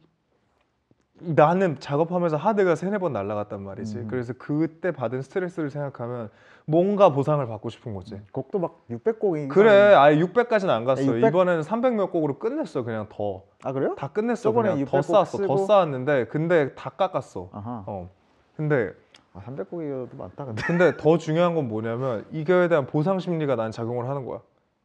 [1.26, 3.98] 나는 작업하면서 하드가 세네 번 날라갔단 말이지.
[4.00, 4.08] 음.
[4.10, 6.30] 그래서 그때 받은 스트레스를 생각하면
[6.66, 8.20] 뭔가 보상을 받고 싶은 거지.
[8.32, 11.04] 곡도 막 600곡이 그래, 아예 600까지는 안 갔어.
[11.04, 11.28] 600?
[11.30, 12.84] 이번에는 300 몇 곡으로 끝냈어.
[12.84, 13.44] 그냥 더.
[13.64, 13.96] 아 그래요?
[13.98, 14.52] 다 끝냈어.
[14.52, 15.38] 그냥 600더곡 쌓았어.
[15.46, 17.50] 더 쓰고- 쌓았는데 근데 다 깎았어.
[17.54, 17.84] 아하.
[17.88, 18.10] 어.
[18.56, 18.92] 근데
[19.34, 20.62] 아, 300곡이어도 많다 근데.
[20.64, 24.40] 근데 더 중요한 건 뭐냐면 이거에 대한 보상 심리가 난 작용을 하는 거야.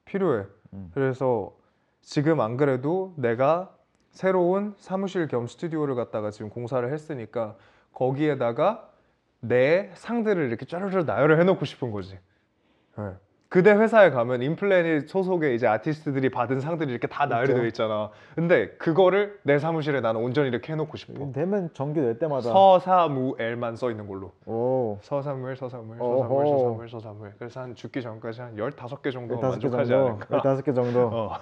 [0.04, 0.44] 필요해.
[0.72, 0.90] 음.
[0.94, 1.52] 그래서
[2.00, 3.70] 지금 안 그래도 내가
[4.10, 7.56] 새로운 사무실 겸 스튜디오를 갖다가 지금 공사를 했으니까
[7.92, 8.88] 거기에다가
[9.40, 12.18] 내 상들을 이렇게 쫘르르 나열을 해놓고 싶은 거지.
[12.96, 13.12] 네.
[13.48, 17.54] 그대 회사에 가면 인플래닛 소속의 이제 아티스트들이 받은 상들이 이렇게 다 나열이.
[17.54, 18.10] 되어 있잖아.
[18.34, 21.32] 근데 그거를 내 사무실에 나는 온전히 이렇게 해놓고 싶어.
[21.32, 24.32] 되면 정규 낼 때마다 서사무엘만 써 있는 걸로.
[24.44, 25.98] 오 서사무엘, 서사무엘.
[25.98, 27.32] 서사무엘, 서사무엘, 서사무엘.
[27.38, 30.40] 그래서 한 죽기 전까지 한 15개 정도 15개 만족하지 정도 않을까.
[30.42, 31.38] 15개 정도 어,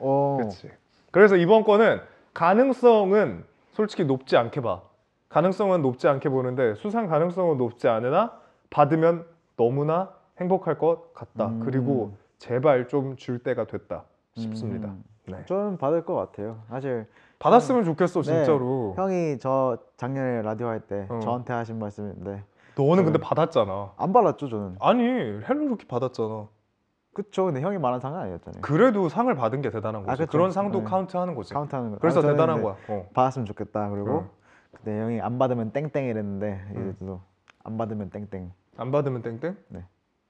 [0.00, 0.70] 오 그렇지.
[1.16, 2.00] 그래서 이번 거는
[2.34, 4.82] 가능성은 솔직히 높지 않게 봐.
[5.30, 8.34] 가능성은 높지 않게 보는데 수상 가능성은 높지 않으나
[8.68, 9.24] 받으면
[9.56, 11.46] 너무나 행복할 것 같다.
[11.46, 11.60] 음.
[11.64, 14.04] 그리고 제발 좀 줄 때가 됐다
[14.36, 14.88] 싶습니다.
[14.88, 15.04] 음.
[15.28, 15.42] 네.
[15.46, 17.06] 저는 받을 것 같아요 사실
[17.38, 18.26] 받았으면 좋겠어 네.
[18.44, 18.92] 진짜로.
[18.98, 21.18] 형이 저 작년에 라디오 할때 어.
[21.20, 22.44] 저한테 하신 말씀인데
[22.76, 23.24] 너는 근데 네.
[23.24, 23.92] 받았잖아.
[23.96, 26.46] 안 받았죠 저는 아니 헬로루키 받았잖아.
[27.16, 30.12] 그쵸 근데 형이 말한 상은 아니었잖아요 그래도 상을 받은 게 대단한 거지.
[30.12, 30.30] 아, 그쵸.
[30.30, 30.84] 그런 상도 네.
[30.84, 31.54] 카운트하는 거지.
[31.54, 32.76] 카운트하는 거 그래서 아, 저는 대단한 이제 거야.
[32.88, 33.08] 어.
[33.14, 34.28] 받았으면 좋겠다 그리고 응.
[34.72, 36.90] 근데 형이 안 받으면 땡땡 이랬는데 응.
[36.90, 39.56] 이제 또안 받으면 땡땡 안 받으면 땡땡?
[39.68, 39.84] 네.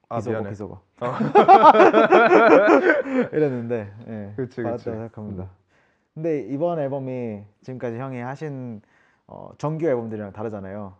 [0.08, 0.50] 아 비속어 미안해.
[0.50, 1.00] 비속어 어.
[3.32, 4.90] 이랬는데 예, 그치, 받았다고 그치.
[4.90, 5.42] 생각합니다.
[5.42, 5.48] 음.
[6.14, 8.80] 근데 이번 앨범이 지금까지 형이 하신
[9.26, 10.94] 어, 정규 앨범들이랑 다르잖아요.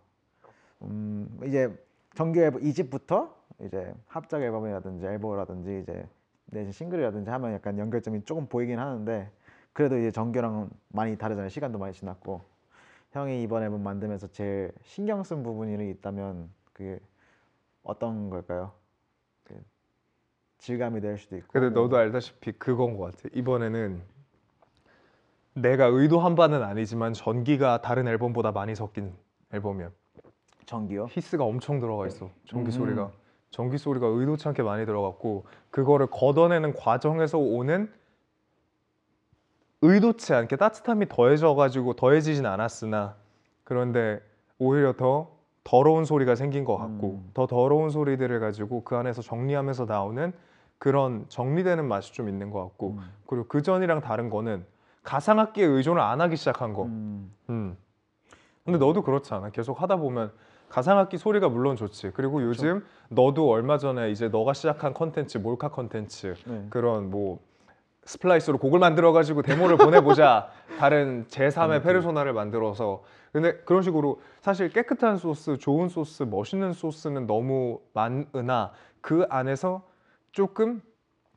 [0.81, 1.73] 음, 이제
[2.15, 6.07] 정규 앨범 2집부터 이제 합작 앨범이라든지 앨범이라든지 이제
[6.45, 9.29] 내신 싱글이라든지 하면 약간 연결점이 조금 보이긴 하는데
[9.73, 11.49] 그래도 이제 정규랑은 많이 다르잖아요.
[11.49, 12.41] 시간도 많이 지났고
[13.11, 16.99] 형이 이번 앨범 만들면서 제일 신경 쓴 부분이 있다면 그게
[17.83, 18.71] 어떤 걸까요?
[19.43, 19.59] 그
[20.59, 23.29] 질감이 될 수도 있고 근데 뭐 너도 알다시피 그건 것 같아.
[23.33, 24.01] 이번에는
[25.53, 29.15] 내가 의도한 바는 아니지만 전기가 다른 앨범보다 많이 섞인
[29.51, 29.91] 앨범이야.
[30.65, 31.07] 정규요?
[31.09, 32.29] 히스가 엄청 들어가 있어.
[32.45, 32.71] 전기 음.
[32.71, 33.11] 소리가.
[33.49, 37.91] 전기 소리가 의도치 않게 많이 들어갔고 그거를 걷어내는 과정에서 오는
[39.81, 43.15] 의도치 않게 따뜻함이 더해져 가지고 더해지진 않았으나
[43.63, 44.21] 그런데
[44.59, 47.29] 오히려 더 더러운 소리가 생긴 것 같고 음.
[47.33, 50.33] 더 더러운 소리들을 가지고 그 안에서 정리하면서 나오는
[50.77, 52.99] 그런 정리되는 맛이 좀 있는 것 같고 음.
[53.25, 54.65] 그리고 그 전이랑 다른 거는
[55.03, 56.83] 가상악기에 의존을 안 하기 시작한 거.
[56.83, 57.33] 음.
[57.49, 57.77] 음.
[58.63, 59.49] 근데 너도 그렇지 않아?
[59.49, 60.31] 계속 하다 보면
[60.69, 62.11] 가상악기 소리가 물론 좋지.
[62.13, 66.67] 그리고 요즘 너도 얼마 전에 이제 너가 시작한 컨텐츠 몰카 컨텐츠 네.
[66.69, 67.39] 그런 뭐
[68.05, 70.49] Splice로 곡을 만들어 가지고 데모를 보내보자.
[70.79, 77.79] 다른 제3의 페르소나를 만들어서 근데 그런 식으로 사실 깨끗한 소스, 좋은 소스, 멋있는 소스는 너무
[77.93, 79.83] 많으나 그 안에서
[80.31, 80.81] 조금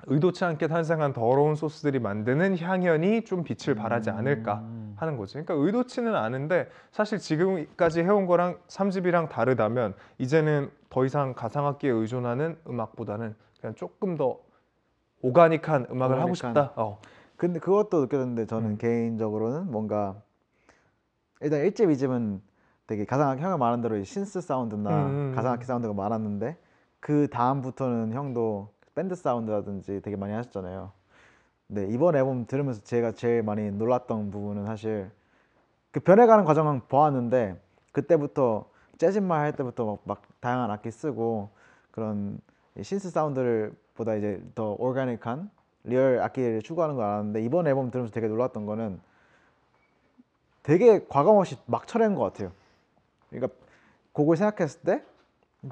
[0.06, 4.94] 의도치 않게 탄생한 더러운 소스들이 만드는 향연이 좀 빛을 발하지 않을까 음.
[4.96, 5.34] 하는 거지.
[5.34, 13.34] 그러니까 의도치는 않은데 사실 지금까지 해온 거랑 3집이랑 다르다면 이제는 더 이상 가상악기에 의존하는 음악보다는
[13.60, 14.38] 그냥 조금 더
[15.22, 16.34] 오가닉한 음악을 하고 오가닉한.
[16.34, 16.72] 싶다.
[16.76, 17.00] 어.
[17.36, 18.78] 근데 그것도 느꼈는데 저는 음.
[18.78, 20.16] 개인적으로는 뭔가
[21.40, 22.40] 일단 1집, 2집은
[22.86, 26.58] 되게 가상악 형이 말한 대로 이 신스 사운드나 음, 음, 가상악기 사운드가 많았는데
[26.98, 30.92] 그 다음부터는 형도 밴드 사운드라든지 되게 많이 하셨잖아요.
[31.68, 35.10] 네 이번 앨범 들으면서 제가 제일 많이 놀랐던 부분은 사실
[35.92, 37.60] 그 변해가는 과정은 보았는데
[37.92, 41.50] 그때부터 재즈만 할 때부터 막, 막 다양한 악기 쓰고
[41.90, 42.40] 그런
[42.76, 45.50] 이 synth 사운드를 보다 이제 더 오가닉한
[45.84, 49.00] 리얼 악기를 추구하는 걸 알았는데 이번 앨범 들으면서 되게 놀랐던 거는
[50.62, 52.52] 되게 가감 없이 막 쳐낸 것 같아요.
[53.30, 53.54] 그러니까
[54.12, 55.04] 곡을 생각했을 때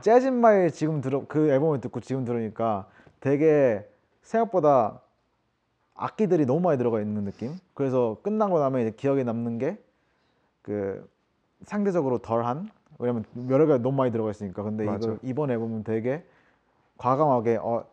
[0.02, 2.88] 재즈마일 지금 들어 그 앨범을 듣고 지금 들으니까
[3.20, 3.88] 되게
[4.22, 5.00] 생각보다
[5.94, 7.58] 악기들이 너무 많이 들어가 있는 느낌.
[7.74, 9.78] 그래서 끝나고 나면 이제 기억에 남는 게
[10.62, 11.08] 그
[11.62, 14.62] 상대적으로 덜한 왜냐면 여러 개가 너무 많이 들어가 있으니까.
[14.62, 15.08] 근데 맞아.
[15.08, 16.24] 이거 이번 앨범은 되게
[16.98, 17.84] 과감하게 어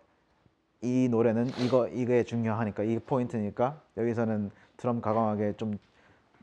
[0.82, 5.80] 이 노래는 이거 이게 중요하니까 이 포인트니까 여기서는 드럼 과감하게 좀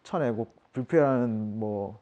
[0.02, 2.00] 쳐내고 불필요한 뭐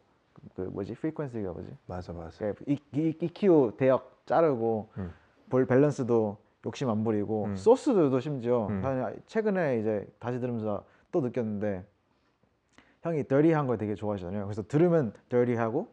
[0.55, 2.39] 그 뭐지 frequency가 뭐지 맞아 맞아.
[2.39, 5.13] 그러니까 이, 이, EQ 대역 자르고 음.
[5.51, 7.57] 볼 밸런스도 욕심 안 부리고 음.
[7.57, 8.83] 소스들도 심지어 음.
[8.83, 11.85] 사실 최근에 이제 다시 들으면서 또 느꼈는데
[13.03, 14.45] 형이 dirty한 걸 되게 좋아하시잖아요.
[14.45, 15.89] 그래서 들으면 dirty하고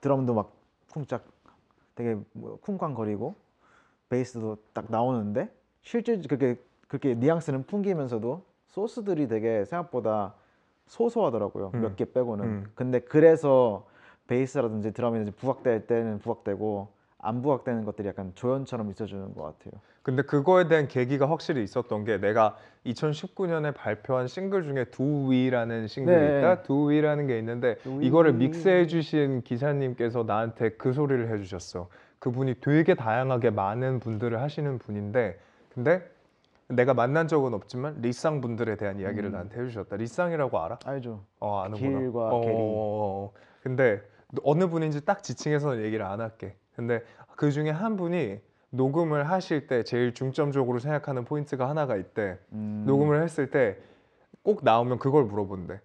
[0.00, 0.52] 드럼도 막
[0.90, 1.24] 쿵짝
[1.94, 3.34] 되게 뭐 쿵쾅거리고
[4.08, 5.50] 베이스도 딱 나오는데
[5.82, 6.56] 실제 그렇게
[6.88, 10.34] 그렇게 뉘앙스는 풍기면서도 소스들이 되게 생각보다
[10.86, 11.70] 소소하더라고요.
[11.74, 11.80] 음.
[11.82, 12.44] 몇개 빼고는.
[12.44, 12.72] 음.
[12.74, 13.86] 근데 그래서
[14.26, 16.88] 베이스라든지 드럼이 이제 부각될 때는 부각되고
[17.24, 19.80] 안 부각되는 것들이 약간 조연처럼 있어주는 것 같아요.
[20.02, 26.38] 근데 그거에 대한 계기가 확실히 있었던 게 내가 2019년에 발표한 싱글 중에 두위라는 싱글이 네.
[26.38, 26.62] 있다.
[26.62, 28.06] 두위라는 게 있는데 두위.
[28.06, 31.88] 이거를 믹스해 주신 기사님께서 나한테 그 소리를 해 주셨어.
[32.18, 35.38] 그분이 되게 다양하게 많은 분들을 하시는 분인데
[35.72, 36.02] 근데
[36.66, 39.32] 내가 만난 적은 없지만 리쌍 분들에 대한 이야기를 음.
[39.32, 39.94] 나한테 해 주셨다.
[39.94, 40.78] 리쌍이라고 알아?
[40.84, 41.24] 알죠?
[41.38, 41.98] 어 아는구나.
[42.00, 42.52] 길과 어, 게리.
[42.52, 43.32] 어, 어, 어.
[43.62, 44.02] 근데
[44.42, 46.56] 어느 분인지 딱 지칭해서는 얘기를 안 할게.
[46.74, 47.02] 근데
[47.36, 52.38] 그 중에 한 분이 녹음을 하실 때 제일 중점적으로 생각하는 포인트가 하나가 있대.
[52.52, 52.84] 음.
[52.86, 53.78] 녹음을 했을 때
[54.42, 55.80] 꼭 나오면 그걸 물어본대.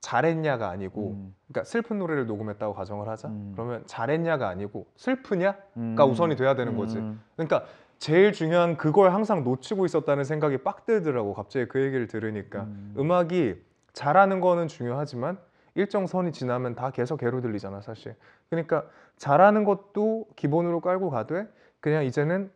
[0.00, 1.34] 잘했냐가 아니고, 음.
[1.48, 3.28] 그러니까 슬픈 노래를 녹음했다고 가정을 하자.
[3.28, 3.52] 음.
[3.54, 5.96] 그러면 잘했냐가 아니고 슬프냐가 음.
[5.98, 6.98] 우선이 돼야 되는 거지.
[6.98, 7.20] 음.
[7.36, 7.64] 그러니까
[7.98, 11.34] 제일 중요한 그걸 항상 놓치고 있었다는 생각이 빡 들더라고.
[11.34, 12.94] 갑자기 그 얘기를 들으니까 음.
[12.96, 13.60] 음악이
[13.92, 15.38] 잘하는 거는 중요하지만
[15.74, 18.14] 일정 선이 지나면 다 계속 개로 들리잖아 사실.
[18.48, 18.84] 그러니까
[19.18, 21.46] 잘하는 것도 기본으로 깔고 가되
[21.80, 22.50] 그냥 이제는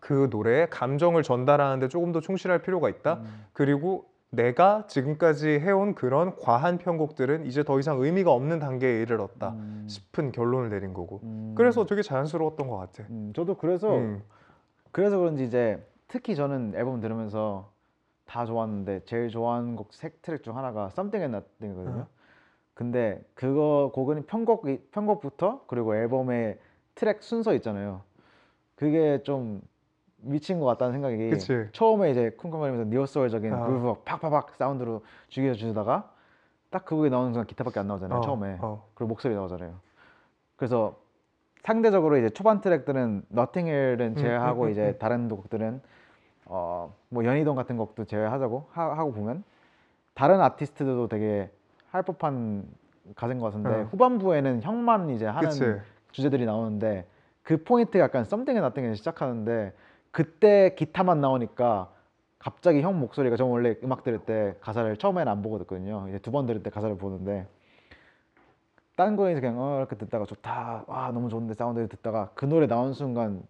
[0.00, 3.14] 그 노래에 감정을 전달하는데 조금 더 충실할 필요가 있다.
[3.14, 3.44] 음.
[3.52, 9.86] 그리고 내가 지금까지 해온 그런 과한 편곡들은 이제 더 이상 의미가 없는 단계에 이르렀다 음.
[9.88, 11.20] 싶은 결론을 내린 거고.
[11.24, 11.54] 음.
[11.56, 13.04] 그래서 되게 자연스러웠던 것 같아.
[13.10, 14.22] 음, 저도 그래서 음.
[14.92, 17.70] 그래서 그런지 이제 특히 저는 앨범 들으면서
[18.24, 22.06] 다 좋았는데 제일 좋아하는 곡 세 트랙 중 하나가 Something and Nothing이거든요.
[22.80, 22.84] 어.
[22.84, 26.58] 근데 그거 곡은 편곡 편곡부터 그리고 앨범의
[26.94, 28.02] 트랙 순서 있잖아요.
[28.74, 29.60] 그게 좀
[30.22, 31.68] 미친 것 같다는 생각이 그치.
[31.72, 33.66] 처음에 이제 쿵쿵거리면서 니오소울적인 어.
[33.66, 36.10] 그루브 막 팍팍팍 사운드로 죽여 주다가
[36.70, 38.86] 딱그 곡이 나오는 순간 기타밖에 안 나오잖아요 어, 처음에 어.
[38.94, 39.74] 그리고 목소리 나오잖아요.
[40.56, 40.96] 그래서
[41.62, 43.26] 상대적으로 이제 초반 트랙들은
[43.68, 44.98] Hill은 제외하고 음, 음, 이제 음.
[44.98, 45.82] 다른 곡들은
[46.46, 49.42] 어 뭐 연희동 같은 곡도 제외하자고 하, 하고 보면
[50.14, 51.50] 다른 아티스트들도 되게
[51.90, 52.64] 할 법한
[53.16, 53.82] 가진 것 같은데 어.
[53.90, 55.74] 후반부에는 형만 이제 하는 그치.
[56.12, 57.06] 주제들이 나오는데
[57.42, 59.72] 그 포인트가 약간 Something and Nothing에 시작하는데
[60.12, 61.90] 그때 기타만 나오니까
[62.38, 66.06] 갑자기 형 목소리가 저 원래 음악 들을 때 가사를 처음에는 안 보고 듣거든요.
[66.08, 67.46] 이제 두 번 들을 때 가사를 보는데
[68.96, 72.92] 다른 거에서 그냥 어 이렇게 듣다가 좋다 와 너무 좋은데 사운드 듣다가 그 노래 나온
[72.92, 73.42] 순간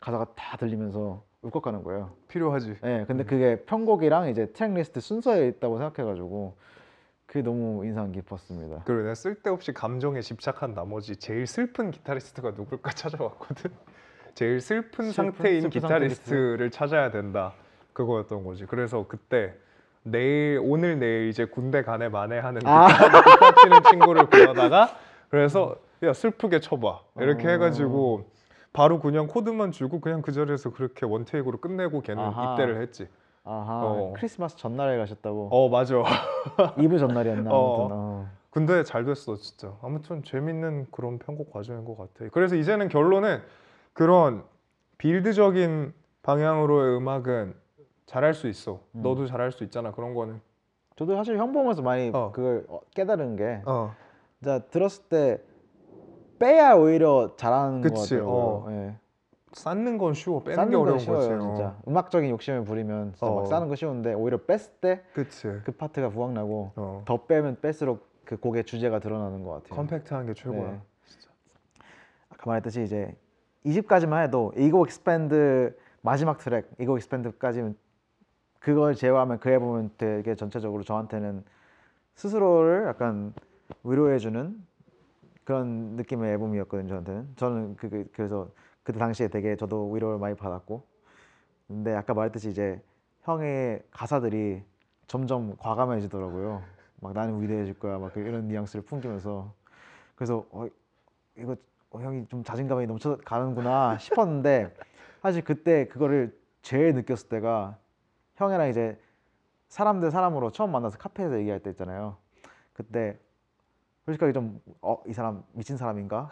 [0.00, 2.10] 가사가 다 들리면서 울컥하는 거예요.
[2.28, 2.76] 필요하지.
[2.84, 6.54] 예, 근데 그게 편곡이랑 이제 트랙 리스트 순서에 있다고 생각해가지고
[7.28, 8.82] 그게 너무 인상 깊었습니다.
[8.86, 13.70] 그리고 내가 쓸데없이 감정에 집착한 나머지 제일 슬픈 기타리스트가 누굴까 찾아왔거든.
[14.34, 17.52] 제일 슬픈, 슬픈- 상태인 슬픈 기타리스트를 찾아야 된다.
[17.92, 18.64] 그거였던 거지.
[18.64, 19.54] 그래서 그때
[20.04, 22.86] 내일 오늘 내일 이제 군대 가네 마네 하는 아.
[22.86, 24.96] 기타, 치는 친구를 불러다가
[25.28, 27.50] 그래서 야 슬프게 쳐봐 이렇게 어.
[27.50, 28.30] 해가지고
[28.72, 32.52] 바로 그냥 코드만 주고 그냥 그 자리에서 그렇게 원테이크로 끝내고 걔는 아하.
[32.52, 33.06] 입대를 했지.
[33.44, 34.12] 아하 어.
[34.16, 36.02] 크리스마스 전날에 가셨다고 어 맞아.
[36.78, 37.74] 이브 전날이었나 어.
[37.82, 38.26] 아무튼 어.
[38.50, 43.40] 근데 잘 됐어 진짜 아무튼 재밌는 그런 편곡 과정인 것 같아 그래서 이제는 결론은
[43.92, 44.44] 그런
[44.98, 47.54] 빌드적인 방향으로의 음악은
[48.06, 48.80] 잘할 수 있어.
[48.94, 49.02] 음.
[49.02, 49.92] 너도 잘할 수 있잖아.
[49.92, 50.40] 그런 거는.
[50.96, 52.32] 저도 사실 형 보면서 많이 어.
[52.32, 53.94] 그걸 어, 깨달은 게 어.
[54.40, 55.40] 진짜 들었을 때
[56.38, 58.28] 빼야 오히려 잘하는 거 같아요.
[58.28, 58.66] 어.
[58.70, 58.96] 예.
[59.52, 60.42] 쌓는 건 쉬워.
[60.42, 61.32] 빼는 게건 어려운 쉬워요, 거지.
[61.32, 61.40] 어.
[61.40, 61.76] 진짜.
[61.88, 63.36] 음악적인 욕심을 부리면 진짜 어.
[63.36, 65.72] 막 쌓는 거 쉬운데 오히려 뺐을 때 그.
[65.76, 67.02] 파트가 부각 나고 어.
[67.06, 69.76] 더 빼면 뺄수록 그 곡의 주제가 드러나는 것 같아요.
[69.76, 70.70] 컴팩트한 게 최고야.
[70.72, 70.80] 네.
[72.30, 73.16] 아까 말했듯이 이제
[73.64, 77.76] 20까지만 해도 Ego Expand 마지막 트랙 이고 익스팬드까지는
[78.60, 81.44] 그걸 제외하면 그 앨범은 되게 전체적으로 저한테는
[82.14, 83.32] 스스로를 약간
[83.84, 84.66] 위로해주는
[85.44, 88.48] 그런 느낌의 앨범이었거든요 저한테는 저는 그, 그 그래서
[88.88, 90.82] 그때 당시에 되게 저도 위로를 많이 받았고
[91.66, 92.80] 근데 아까 말했듯이 이제
[93.20, 94.62] 형의 가사들이
[95.06, 96.62] 점점 과감해지더라고요
[97.02, 99.52] 막 나는 위대해질 거야 막 이런 뉘앙스를 풍기면서
[100.14, 100.66] 그래서 어,
[101.36, 101.54] 이거
[101.90, 104.74] 어, 형이 좀 자신감이 넘쳐 가는구나 싶었는데
[105.20, 107.76] 사실 그때 그거를 제일 느꼈을 때가
[108.36, 108.98] 형이랑 이제
[109.68, 112.16] 사람 대 사람으로 처음 만나서 카페에서 얘기할 때 있잖아요.
[112.72, 113.18] 그때
[114.06, 116.30] 솔직하게 좀 어 이 사람 미친 사람인가?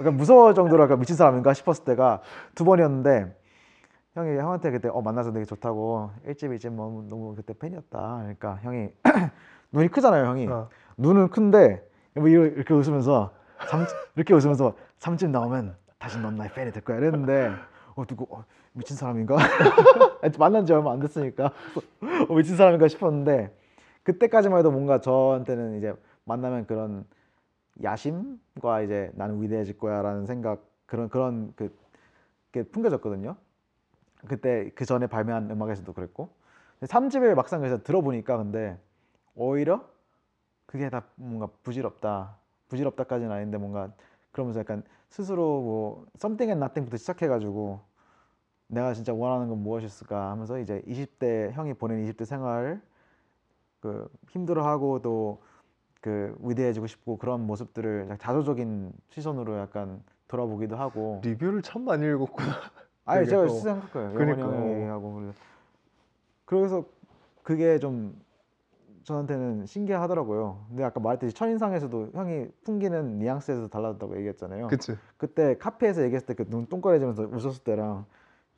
[0.00, 2.20] 약간 무서울 정도로 약간 미친 사람인가 싶었을 때가
[2.54, 3.36] 두 번이었는데
[4.14, 8.18] 형이 형한테 그때 어 만나서 되게 좋다고 일집 일집 너무 너무 그때 팬이었다.
[8.18, 8.90] 그러니까 형이
[9.72, 10.48] 눈이 크잖아요, 형이.
[10.48, 10.68] 어.
[10.98, 11.82] 눈은 큰데
[12.14, 13.32] 뭐 이렇게 웃으면서
[13.68, 17.52] 삼, 이렇게 웃으면서 삼집 나오면 다시 넌 나의 팬이 될 거야 이랬는데
[17.94, 19.36] 어 누구 어, 미친 사람인가
[20.38, 21.46] 만난 지 얼마 안 됐으니까
[22.28, 23.54] 어, 미친 사람인가 싶었는데
[24.02, 27.04] 그때까지만 해도 뭔가 저한테는 이제 만나면 그런
[27.82, 33.36] 야심과 이제 나는 위대해질 거야라는 생각 그런 그런 그게 풍겨졌거든요
[34.28, 36.30] 그때 그 전에 발매한 음악에서도 그랬고
[36.82, 38.78] 3집을 막상 그래서 들어보니까 근데
[39.34, 39.88] 오히려
[40.66, 42.36] 그게 다 뭔가 부질없다.
[42.68, 43.92] 부질없다까지는 아닌데 뭔가
[44.30, 47.80] 그러면서 약간 스스로 뭐 something and nothing부터 시작해가지고
[48.68, 52.80] 내가 진짜 원하는 건 무엇일까 하면서 이제 20대 형이 보낸 20대 생활
[53.80, 55.42] 그 힘들어하고 또
[56.02, 62.48] 그 위대해지고 싶고 그런 모습들을 자조적인 시선으로 약간 돌아보기도 하고 리뷰를 참 많이 읽었구나.
[63.06, 63.48] 아니 제가 어.
[63.48, 64.12] 생각할 거예요.
[64.12, 64.70] 그러니까.
[64.74, 65.30] 얘기하고
[66.44, 66.84] 그래서-
[67.44, 68.20] 그게 좀
[69.04, 70.64] 저한테는 신기하더라고요.
[70.68, 74.68] 근데 아까 말했듯이 첫인상에서도 형이 풍기는 뉘앙스에서 달라졌다고 얘기했잖아요.
[74.68, 74.96] 그치.
[75.16, 78.04] 그때 카페에서 얘기했을 때 그 눈 동그래지면서 웃었을 때랑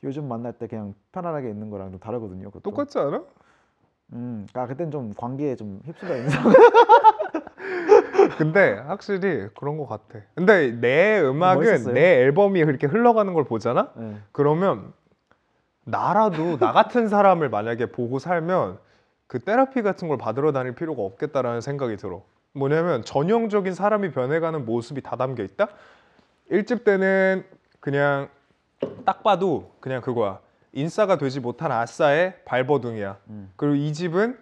[0.02, 2.46] 요즘 만날 때 그냥 편안하게 있는 거랑 좀 다르거든요.
[2.50, 2.62] 그것도.
[2.62, 3.22] 똑같지 않아?
[4.12, 6.28] 음, 아 그땐 좀 관계에 좀 휩쓸려 있는
[8.38, 10.20] 근데 확실히 그런 것 같아.
[10.34, 11.94] 근데 내 음악은 멋있었어요.
[11.94, 13.90] 내 앨범이 그렇게 흘러가는 걸 보잖아?
[13.94, 14.16] 네.
[14.32, 14.92] 그러면
[15.84, 18.78] 나라도 나 같은 사람을 만약에 보고 살면
[19.26, 22.22] 그 테라피 같은 걸 받으러 다닐 필요가 없겠다라는 생각이 들어.
[22.52, 25.68] 뭐냐면 전형적인 사람이 변해가는 모습이 다 담겨 있다.
[26.50, 27.44] 1집 때는
[27.80, 28.28] 그냥
[29.04, 30.38] 딱 봐도 그냥 그거야.
[30.72, 33.18] 인싸가 되지 못한 아싸의 발버둥이야.
[33.28, 33.52] 음.
[33.56, 34.38] 그리고 이 집은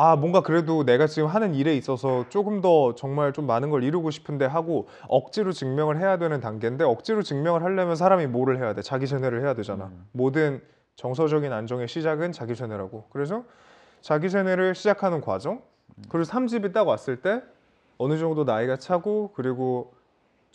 [0.00, 4.12] 아 뭔가 그래도 내가 지금 하는 일에 있어서 조금 더 정말 좀 많은 걸 이루고
[4.12, 8.82] 싶은데 하고 억지로 증명을 해야 되는 단계인데 억지로 증명을 하려면 사람이 뭐를 해야 돼?
[8.82, 9.86] 자기 세뇌를 해야 되잖아.
[9.86, 10.06] 음.
[10.12, 10.62] 모든
[10.94, 13.06] 정서적인 안정의 시작은 자기 세뇌라고.
[13.10, 13.42] 그래서
[14.00, 15.62] 자기 세뇌를 시작하는 과정.
[16.08, 17.42] 그리고 3집이 딱 왔을 때
[17.96, 19.92] 어느 정도 나이가 차고 그리고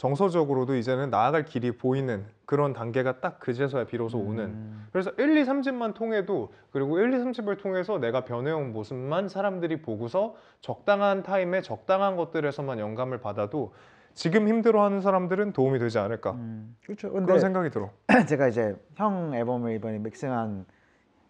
[0.03, 4.87] 정서적으로도 이제는 나아갈 길이 보이는 그런 단계가 딱 그제서야 비로소 오는 음.
[4.91, 10.35] 그래서 1, 2, 3집만 통해도 그리고 1, 2, 3집을 통해서 내가 변해온 모습만 사람들이 보고서
[10.59, 13.73] 적당한 타임에 적당한 것들에서만 영감을 받아도
[14.13, 16.75] 지금 힘들어하는 사람들은 도움이 되지 않을까 음.
[16.83, 17.09] 그렇죠.
[17.09, 17.89] 그런 생각이 들어.
[18.27, 20.65] 제가 이제 형 앨범을 이번에 믹싱한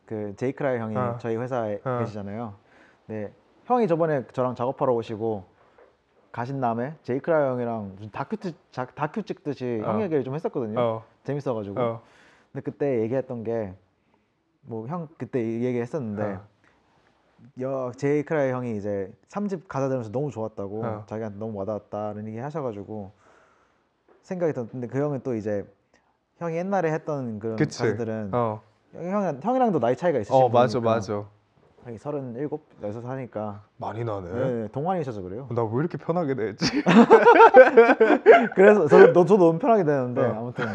[0.08, 1.18] 그 제이크라이 형이 어.
[1.22, 2.00] 저희 회사에 어.
[2.00, 2.56] 계시잖아요.
[3.06, 3.32] 네,
[3.66, 5.53] 형이 저번에 저랑 작업하러 오시고
[6.34, 9.92] 가신 다음에 제이크라이 형이랑 무슨 다큐 찍- 자- 다큐 찍듯이 어.
[9.94, 10.80] 형 얘기를 좀 했었거든요.
[10.80, 11.80] 어, 재밌어가지고.
[11.80, 12.02] 어,
[12.52, 13.74] 근데 그때 얘기했던 게
[14.66, 16.42] 뭐 형 그때 이 얘기했었는데 어.
[17.62, 21.04] 여 제이크라이 형이 이제 3집 가사 들으면서 너무 좋았다고 어.
[21.06, 23.12] 자기한테 너무 와닿았다는 얘기 하셔가지고
[24.24, 25.66] 생각이 들었는데 그 형은 또 이제
[26.40, 27.78] 형이 옛날에 했던 그런 그치.
[27.80, 28.62] 가사들은 어,
[28.94, 31.26] 형, 형이랑도 나이 차이가 있으신 어, 맞아, 분이니까 맞아.
[31.84, 34.30] 형이 서른일곱 여섯 하니까 많이 나네.
[34.32, 35.48] 네, 동안이셔서 그래요.
[35.52, 36.66] 나 왜 이렇게 편하게 내지?
[38.56, 40.34] 그래서 저도 너- 저도 너무 편하게 되는데 어.
[40.40, 40.66] 아무튼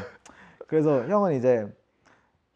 [0.67, 1.67] 그래서 형은 이제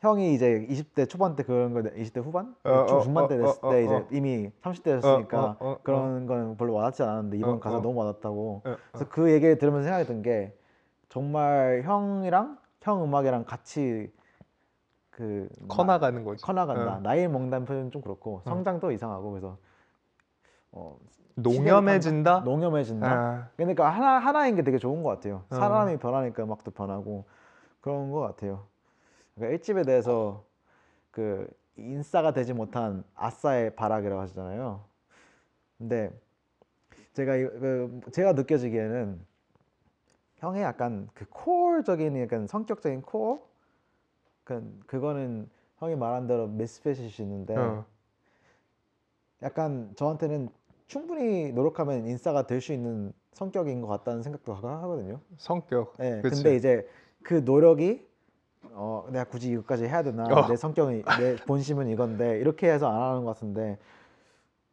[0.00, 3.38] 형이 이제 20대 초반 때 그런 걸 20대 후반 어, 중- 어, 중반 때 어,
[3.38, 4.06] 됐을 어, 때 어, 이제 어.
[4.10, 7.80] 이미 30대였으니까 어, 어, 어, 그런 건 별로 와닿지 않았는데 이번 어, 가사 어.
[7.80, 8.76] 너무 와닿다고 어, 어.
[8.92, 10.52] 그래서 그 얘기를 들으면서 생각이 든 게
[11.08, 14.10] 정말 형이랑 형 음악이랑 같이
[15.12, 16.42] 그 커 나가는 거지.
[16.42, 17.00] 커 나간다 어.
[17.00, 19.58] 나이 먹는다는 표현 좀 그렇고 성장도 이상하고 그래서
[20.72, 20.98] 어,
[21.34, 22.40] 농염해진다.
[22.40, 25.44] 농염해진다 아, 그러니까 하나 하나인 게 되게 좋은 것 같아요.
[25.50, 25.54] 어.
[25.54, 27.24] 사람이 변하니까 음악도 변하고
[27.80, 28.66] 그런 것 같아요.
[29.34, 30.44] 그러니까 일집에 대해서
[31.10, 31.46] 그
[31.76, 34.82] 인싸가 되지 못한 아싸의 바락이라고 하시잖아요.
[35.78, 36.10] 근데
[37.12, 39.20] 제가 이- 그 제가 느껴지기에는
[40.36, 43.40] 형의 약간 그 코어적인 약간 성격적인 코어
[44.44, 46.46] 그 그거는 형이 말한 대로
[47.22, 47.84] 있는데 어.
[49.42, 50.48] 약간 저한테는
[50.86, 55.20] 충분히 노력하면 인싸가 될 수 있는 성격인 것 같다는 생각도 하- 하거든요.
[55.38, 55.94] 성격.
[55.98, 56.36] 네, 그치.
[56.36, 56.86] 근데 이제
[57.22, 58.06] 그 노력이
[58.74, 60.46] 어 내가 굳이 이것까지 해야 되나 어.
[60.46, 63.78] 내 성격은 내 본심은 이건데 이렇게 해서 안 하는 것 같은데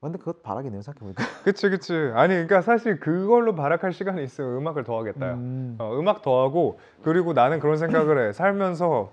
[0.01, 1.93] 근데 그것 바라기네요 생각해보니까 그치 그치.
[2.13, 5.34] 아니 그러니까 사실 그걸로 발악할 시간이 있으면 음악을 더 하겠다요.
[5.36, 5.75] 음.
[5.79, 8.34] 어, 음악 더 하고 그리고 나는 그런 생각을 해.
[8.34, 9.10] 살면서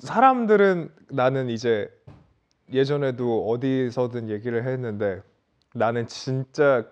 [0.00, 1.90] 사람들은 나는 이제
[2.72, 5.22] 예전에도 어디서든 얘기를 했는데
[5.74, 6.84] 나는 진짜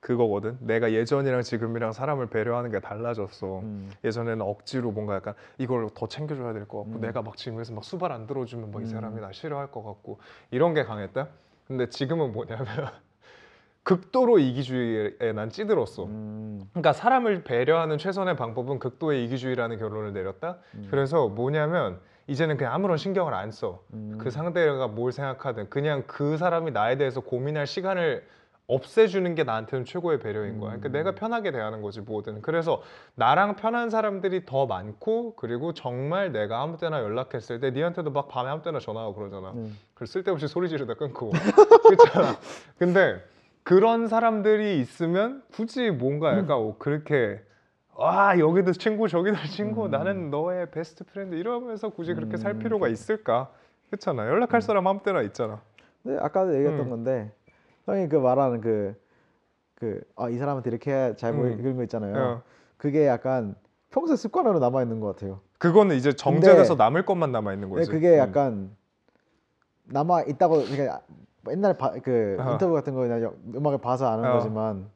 [0.00, 0.56] 그거거든.
[0.60, 3.58] 내가 예전이랑 지금이랑 사람을 배려하는 게 달라졌어.
[3.60, 3.90] 음.
[4.04, 7.00] 예전에는 억지로 뭔가 약간 이걸 더 챙겨줘야 될 것 같고 음.
[7.00, 8.90] 내가 막 지금에서 막 수발 안 들어주면 막이 음.
[8.90, 10.20] 사람이 나 싫어할 것 같고
[10.52, 11.26] 이런 게 강했다.
[11.66, 12.66] 근데 지금은 뭐냐면
[13.82, 16.04] 극도로 이기주의에 난 찌들었어.
[16.04, 16.60] 음.
[16.70, 20.58] 그러니까 사람을 배려하는 최선의 방법은 극도의 이기주의라는 결론을 내렸다.
[20.74, 20.86] 음.
[20.90, 21.98] 그래서 뭐냐면
[22.28, 23.82] 이제는 그냥 아무런 신경을 안 써.
[23.94, 24.18] 음.
[24.18, 28.24] 그 상대가 뭘 생각하든 그냥 그 사람이 나에 대해서 고민할 시간을
[28.66, 30.72] 없애주는 게 나한테는 최고의 배려인 거야.
[30.72, 30.92] 그러니까 음.
[30.92, 32.42] 내가 편하게 대하는 거지 뭐든.
[32.42, 32.82] 그래서
[33.14, 38.50] 나랑 편한 사람들이 더 많고 그리고 정말 내가 아무 때나 연락했을 때 니한테도 막 밤에
[38.50, 39.52] 아무 때나 전화하고 그러잖아.
[39.52, 39.78] 음.
[39.94, 41.30] 그 쓸데없이 소리 지르다 끊고
[41.88, 42.36] 그렇잖아.
[42.78, 43.24] 근데
[43.62, 47.40] 그런 사람들이 있으면 굳이 뭔가 약간 어, 그렇게
[48.00, 49.90] 아 여기도 친구 저기도 친구 음.
[49.90, 53.50] 나는 너의 best friend 이러면서 굳이 그렇게 살 음, 필요가 있을까?
[53.90, 54.26] 그렇잖아.
[54.28, 55.60] 연락할 사람 아무 때나 있잖아.
[56.02, 56.90] 근데 아까도 얘기했던 음.
[56.90, 57.32] 건데
[57.86, 58.94] 형이 그 말하는 그
[59.74, 61.56] 그 아 이 사람한테 이렇게 해야 잘 보이 음.
[61.62, 62.16] 그런 거 있잖아요.
[62.16, 62.42] 어.
[62.76, 63.54] 그게 약간
[63.90, 65.40] 평소 습관으로 남아 있는 것 같아요.
[65.58, 67.90] 그거는 이제 정제돼서 남을 것만 남아 있는 근데 거지.
[67.92, 68.18] 그게 음.
[68.18, 68.76] 약간
[69.84, 71.00] 남아 있다고 그러니까
[71.50, 72.52] 옛날에 바, 그 어.
[72.52, 74.32] 인터뷰 같은 거 그냥 음악을 봐서 아는 어.
[74.34, 74.90] 거지만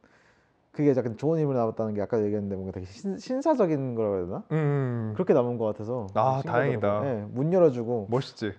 [0.72, 4.42] 그게 약간 좋은 힘을 남았다는 게 아까 얘기했는데 뭔가 되게 신, 신사적인 거라고 해야 되나?
[4.52, 6.40] 음, 그렇게 남은 것 같아서 아.
[6.44, 7.00] 다행이다.
[7.02, 8.54] 네, 문 열어주고 멋있지.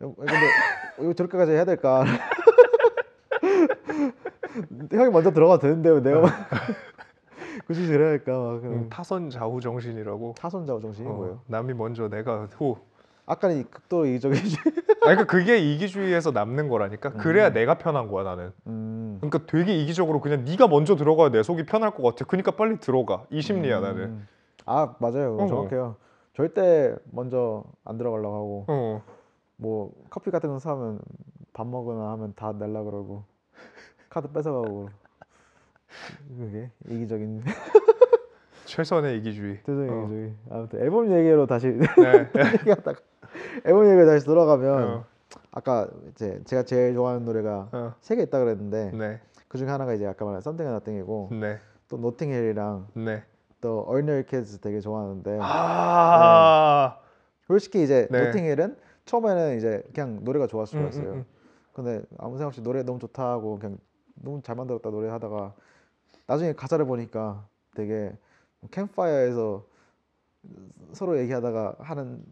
[0.00, 0.32] 어, 근데
[1.00, 2.04] 이거 저렇게까지 해야 될까?
[4.90, 6.30] 형이 먼저 들어가도 되는데 왜 내가 막
[7.66, 8.32] 굳이 그래야 할까?
[8.32, 10.34] 막 음, 타선 좌우 정신이라고.
[10.38, 11.40] 타선자우 정신이 어, 뭐예요?
[11.46, 12.78] 남이 먼저 내가 후.
[13.26, 14.54] 아까는 이 극도로 이기적인 아니
[15.02, 17.12] 그러니까 그게 이기주의에서 남는 거라니까.
[17.12, 18.52] 그래야 내가 편한 거야 나는.
[18.66, 18.89] 음.
[19.20, 22.24] 그러니까 되게 이기적으로 그냥 네가 먼저 들어가야 내 속이 편할 것 같아.
[22.24, 23.24] 그러니까 빨리 들어가.
[23.30, 24.02] 이 심리야 나는.
[24.04, 24.28] 음.
[24.66, 25.46] 아 맞아요 어.
[25.46, 25.96] 정확해요
[26.34, 29.02] 절대 먼저 안 들어가려고 하고 어.
[29.56, 31.00] 뭐 커피 같은 거 사면
[31.52, 33.24] 밥 먹거나 하면 다 내려 그러고
[34.10, 34.90] 카드 뺏어가고
[36.38, 37.42] 그게 이기적인
[38.66, 39.62] 최선의 이기주의.
[39.64, 40.04] 대성이 어.
[40.04, 41.86] 이기적인 아무튼 앨범 얘기로 다시 네.
[43.64, 45.04] 앨범 얘기로 다시 돌아가면 어.
[45.52, 47.94] 아까 이제 제가 제일 좋아하는 노래가 어.
[48.00, 49.20] 세개 있다 그랬는데 네.
[49.48, 51.58] 그 중에 하나가 이제 아까 말한 Something and Nothing이고 네.
[51.88, 53.24] 또 노팅힐이랑 네.
[53.60, 56.98] 또 Ordinary Kids 되게 좋아하는데 아.
[57.46, 58.26] 솔직히 이제 네.
[58.26, 61.12] 노팅힐은 처음에는 이제 그냥 노래가 좋아서 음, 좋았어요.
[61.12, 61.24] 음, 음.
[61.72, 63.78] 근데 아무 생각 없이 노래 너무 좋다 하고 그냥
[64.14, 65.54] 너무 잘 만들었다 노래 하다가
[66.26, 68.12] 나중에 가사를 보니까 되게
[68.70, 69.64] 캠파이어에서
[70.92, 72.24] 서로 얘기하다가 하는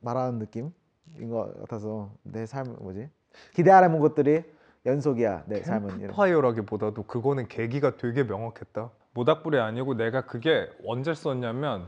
[0.00, 0.72] 말하는 느낌
[1.18, 3.08] 인것 같아서 내삶 뭐지
[3.54, 4.42] 기대하는 것들이
[4.84, 6.00] 연속이야 내 삶은 이런.
[6.00, 8.90] 캠프파이어라기보다도 그거는 계기가 되게 명확했다.
[9.14, 11.86] 모닥불이 아니고 내가 그게 언제 썼냐면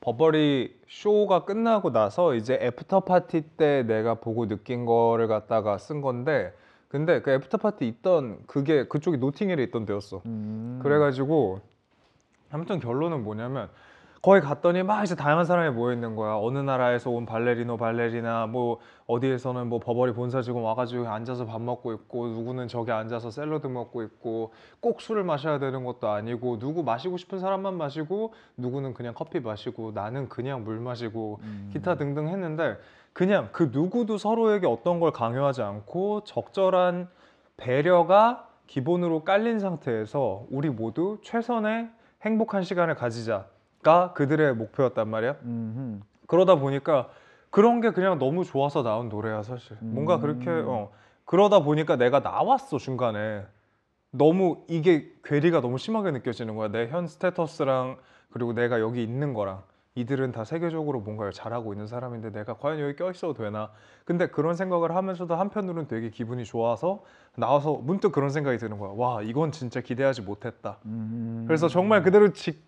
[0.00, 6.52] 버버리 쇼가 끝나고 나서 이제 after party 때 내가 보고 느낀 거를 갖다가 쓴 건데
[6.88, 10.22] 근데 그 after party 있던 그게 그쪽이 노팅힐에 있던 데였어.
[10.26, 10.80] 음.
[10.82, 11.60] 그래가지고
[12.50, 13.70] 아무튼 결론은 뭐냐면
[14.22, 16.36] 거기 갔더니 막 이제 다양한 사람이 모여 있는 거야.
[16.36, 21.92] 어느 나라에서 온 발레리노, 발레리나, 뭐 어디에서는 뭐 버버리 본사 직원 와가지고 앉아서 밥 먹고
[21.92, 27.16] 있고, 누구는 저기 앉아서 샐러드 먹고 있고, 꼭 술을 마셔야 되는 것도 아니고, 누구 마시고
[27.16, 31.70] 싶은 사람만 마시고, 누구는 그냥 커피 마시고, 나는 그냥 물 마시고, 음.
[31.72, 32.78] 기타 등등 했는데
[33.12, 37.08] 그냥 그 누구도 서로에게 어떤 걸 강요하지 않고 적절한
[37.56, 41.90] 배려가 기본으로 깔린 상태에서 우리 모두 최선의
[42.22, 43.46] 행복한 시간을 가지자
[43.82, 45.36] 가 그들의 목표였단 말이야.
[45.44, 46.00] 음흠.
[46.26, 47.08] 그러다 보니까
[47.50, 49.76] 그런 게 그냥 너무 좋아서 나온 노래야 사실.
[49.80, 50.64] 뭔가 그렇게 음.
[50.68, 50.90] 어
[51.24, 53.44] 그러다 보니까 내가 나왔어 중간에
[54.10, 56.68] 너무 이게 괴리가 너무 심하게 느껴지는 거야.
[56.68, 57.96] 내 현 스테터스랑
[58.30, 59.62] 그리고 내가 여기 있는 거랑
[59.94, 63.70] 이들은 다 세계적으로 뭔가를 잘하고 있는 사람인데 내가 과연 여기 껴 있어도 되나?
[64.06, 67.02] 근데 그런 생각을 하면서도 한편으로는 되게 기분이 좋아서
[67.36, 68.92] 나와서 문득 그런 생각이 드는 거야.
[68.96, 70.78] 와 이건 진짜 기대하지 못했다.
[70.86, 71.44] 음.
[71.46, 72.64] 그래서 정말 그대로 직,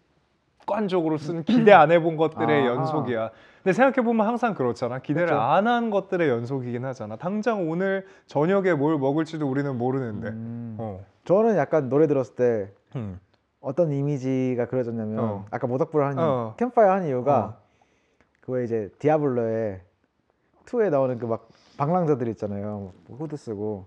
[0.68, 2.66] 습관적으로 쓰는 기대 안 해본 것들의 아.
[2.66, 3.30] 연속이야.
[3.62, 4.98] 근데 생각해 보면 항상 그렇잖아.
[4.98, 5.38] 기대를 그쵸.
[5.38, 7.16] 안한 것들의 연속이긴 하잖아.
[7.16, 10.28] 당장 오늘 저녁에 뭘 먹을지도 우리는 모르는데.
[10.28, 10.76] 음.
[10.78, 11.04] 어.
[11.24, 13.18] 저는 약간 노래 들었을 때 음.
[13.60, 15.44] 어떤 이미지가 그려졌냐면 어.
[15.50, 16.54] 아까 모닥불을 한 어.
[16.58, 17.54] 캠파이어 한 이유가 어.
[18.40, 19.80] 그거 이제 디아블로에
[20.66, 23.86] 2에 나오는 그 막 방랑자들 있잖아요 뭐 후드 쓰고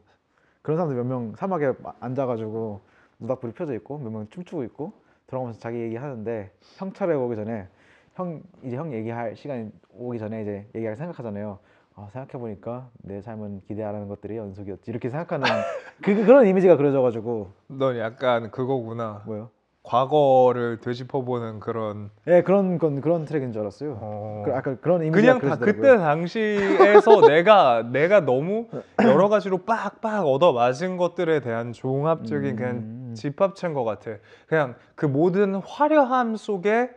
[0.61, 2.81] 그런 사람들 몇 명 사막에 마- 앉아가지고
[3.19, 4.93] 모닥불이 펴져 있고 몇 명 춤추고 있고
[5.27, 7.67] 들어가면서 자기 얘기하는데 형 차례 오기 전에
[8.15, 11.59] 형 이제 형 얘기할 시간이 오기 전에 이제 얘기할 생각하잖아요.
[11.95, 15.45] 아, 생각해 보니까 내 삶은 기대 안 하는 것들이 연속이었지 이렇게 생각하는
[16.03, 19.23] 그 그런 이미지가 그려져가지고 넌 약간 그거구나.
[19.25, 19.49] 뭐요?
[19.83, 22.09] 과거를 되짚어보는 그런.
[22.27, 23.97] 예 그런 건 그런 트랙인 줄 알았어요.
[24.01, 24.43] 어.
[24.45, 25.65] 그, 아까 그런 이미지가 그냥 다.
[25.65, 28.67] 그때 당시에서 내가 내가 너무
[29.01, 32.55] 여러 가지로 빡빡 얻어 맞은 것들에 대한 종합적인 음.
[32.55, 34.11] 그냥 집합체인 것 같아.
[34.47, 36.91] 그냥 그 모든 화려함 속에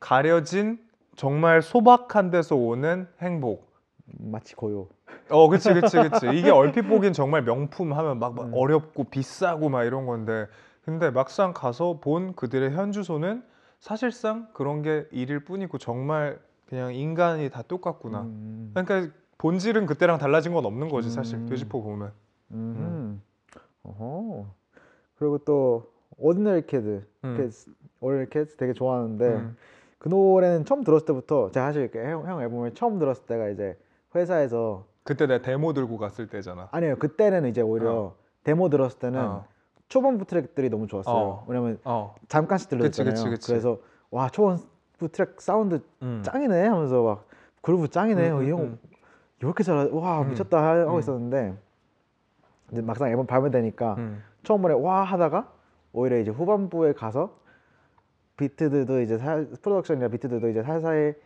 [0.00, 0.78] 가려진
[1.16, 3.68] 정말 소박한 데서 오는 행복.
[4.18, 4.88] 마치 고요.
[5.30, 6.26] 어, 그치, 그치, 그치.
[6.32, 8.52] 이게 얼핏 보긴 정말 명품 하면 막, 막 음.
[8.54, 10.46] 어렵고 비싸고 막 이런 건데,
[10.84, 13.42] 근데 막상 가서 본 그들의 현주소는
[13.78, 18.22] 사실상 그런 게 일일 뿐이고 정말 그냥 인간이 다 똑같구나.
[18.22, 18.70] 음.
[18.74, 21.46] 그러니까 본질은 그때랑 달라진 건 없는 거지 사실 음.
[21.46, 22.12] 되짚어 보면.
[22.52, 23.22] 음.
[23.82, 24.46] 어허.
[25.18, 27.50] 그리고 또 Ordinary Cat, 음.
[28.00, 29.56] Ordinary Cat 되게 좋아하는데 음.
[29.98, 33.76] 그 노래는 처음 들었을 때부터 제가 사실 형, 형 앨범을 처음 들었을 때가 이제
[34.14, 36.68] 회사에서 그때 내가 데모 들고 갔을 때잖아.
[36.70, 38.14] 아니에요 그때는 이제 오히려 어.
[38.44, 39.44] 데모 들었을 때는 어.
[39.88, 41.14] 초반부 트랙들이 너무 좋았어요.
[41.14, 41.44] 어.
[41.48, 42.14] 왜냐면 어.
[42.28, 43.52] 잠깐씩 그치, 그치.
[43.54, 43.78] 그래서
[44.10, 46.22] 와 초반부 트랙 사운드 음.
[46.24, 47.26] 짱이네 하면서 막
[47.62, 48.78] 그루브 짱이네 음, 이형 음,
[49.40, 50.30] 이렇게 잘하 와 음.
[50.30, 50.98] 미쳤다 하고 음.
[50.98, 51.54] 있었는데
[52.70, 54.22] 이제 막상 앨범 발매되니까 음.
[54.48, 55.46] 처음에 와 하다가
[55.92, 57.36] 오히려 이제 후반부에 가서
[58.38, 61.16] 비트들도 이제 살, 프로덕션이나 비트들도 이제 살살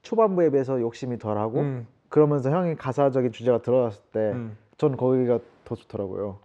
[0.00, 1.86] 초반부에 비해서 욕심이 덜하고 음.
[2.08, 4.56] 그러면서 형이 가사적인 주제가 들어갔을 때 음.
[4.78, 6.38] 전 거기가 더 좋더라고요.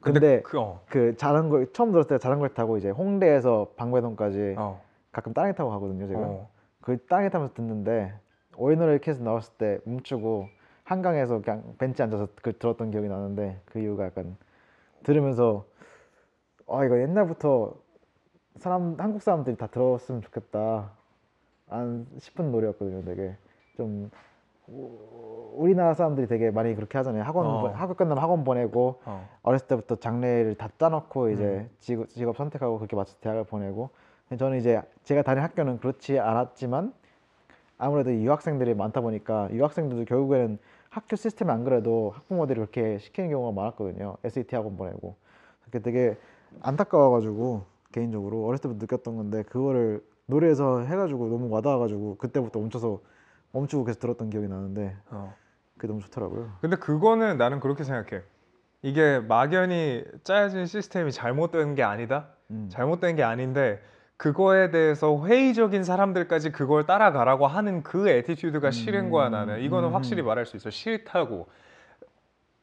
[0.00, 0.80] 근데, 근데 그, 어.
[0.88, 4.80] 그 자전거 처음 들었을 때 자전거 타고 이제 홍대에서 방배동까지 어.
[5.12, 6.18] 가끔 땅에 타고 가거든요 제가.
[6.18, 6.48] 어.
[6.80, 8.14] 그 땅에 타면서 듣는데
[8.56, 10.48] 오이노를 캐서 나왔을 때 멈추고
[10.84, 14.34] 한강에서 그냥 벤치 앉아서 그 들었던 기억이 나는데 그 이유가 약간
[15.02, 15.64] 들으면서
[16.68, 17.74] 아 이거 옛날부터
[18.56, 20.90] 사람 한국 사람들이 다 들었으면 좋겠다
[21.68, 23.36] 안 싶은 노래였거든요 되게
[23.76, 24.10] 좀
[24.68, 27.60] 우- 우리나라 사람들이 되게 많이 그렇게 하잖아요 학원 어.
[27.62, 29.28] 보- 학교 끝나면 학원 보내고 어.
[29.42, 31.70] 어렸을 때부터 장래를 다 짜놓고 이제 음.
[31.80, 33.90] 직업, 직업 선택하고 그렇게 맞춰서 대학을 보내고
[34.38, 36.94] 저는 이제 제가 다닌 학교는 그렇지 않았지만
[37.76, 40.58] 아무래도 유학생들이 많다 보니까 유학생들도 결국에는
[40.92, 45.16] 학교 시스템이 안 그래도 학부모들이 그렇게 시키는 경우가 많았거든요 SAT 학원 보내고
[45.64, 46.18] 그게 되게
[46.60, 53.00] 안타까워가지고 개인적으로 어렸을 때부터 느꼈던 건데 그거를 노래에서 해가지고 너무 와닿아가지고 그때부터 멈춰서
[53.52, 55.34] 멈추고 계속 들었던 기억이 나는데 어.
[55.76, 58.22] 그게 너무 좋더라고요 근데 그거는 나는 그렇게 생각해.
[58.82, 62.28] 이게 막연히 짜여진 시스템이 잘못된 게 아니다.
[62.50, 62.68] 음.
[62.70, 63.80] 잘못된 게 아닌데
[64.22, 69.60] 그거에 대해서 회의적인 사람들까지 그걸 따라가라고 하는 그 애티튜드가 싫은 거야 나는.
[69.62, 69.94] 이거는 음.
[69.96, 70.70] 확실히 말할 수 있어.
[70.70, 71.48] 싫다고.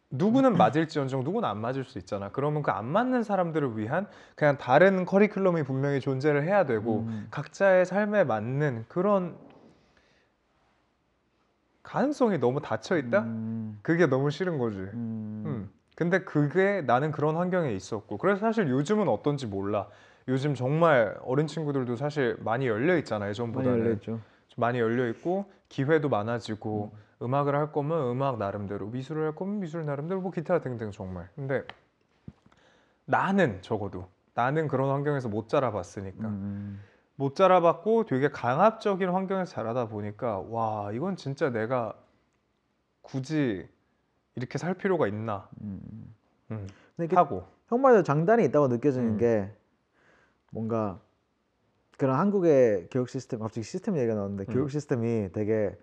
[0.09, 2.29] 누구는 맞을지언정 누구는 안 맞을 수 있잖아.
[2.31, 7.27] 그러면 그 안 맞는 사람들을 위한 그냥 다른 커리큘럼이 분명히 존재를 해야 되고 음.
[7.29, 9.35] 각자의 삶에 맞는 그런
[11.83, 13.23] 가능성이 너무 닫혀 있다.
[13.23, 13.79] 음.
[13.81, 14.77] 그게 너무 싫은 거지.
[14.77, 15.43] 음.
[15.45, 15.69] 음.
[15.97, 19.89] 근데 그게 나는 그런 환경에 있었고 그래서 사실 요즘은 어떤지 몰라.
[20.29, 25.45] 요즘 정말 어린 친구들도 사실 많이 열려 있잖아 많이 예전보다는 열려있죠 좀 많이 열려 있고
[25.69, 27.33] 기회도 많아지고 음.
[27.33, 31.29] 악을할 거면 음악 나름대로 미술을 할 거면 미술 나름대로 뭐 기타 등등 정말.
[31.35, 31.63] 근데
[33.05, 36.81] 나는 적어도 나는 그런 환경에서 못 자라봤으니까 음.
[37.15, 41.93] 못 자라봤고 되게 강압적인 환경에서 자라다 보니까 와 이건 진짜 내가
[43.01, 43.67] 굳이
[44.35, 46.15] 이렇게 살 필요가 있나 음.
[46.51, 49.17] 음, 근데 이게 하고 형 말대로 장단이 있다고 느껴지는 음.
[49.17, 49.51] 게
[50.51, 50.99] 뭔가
[51.97, 54.53] 그런 한국의 교육 시스템 갑자기 시스템 얘기가 나왔는데 음.
[54.53, 55.77] 교육 시스템이 되게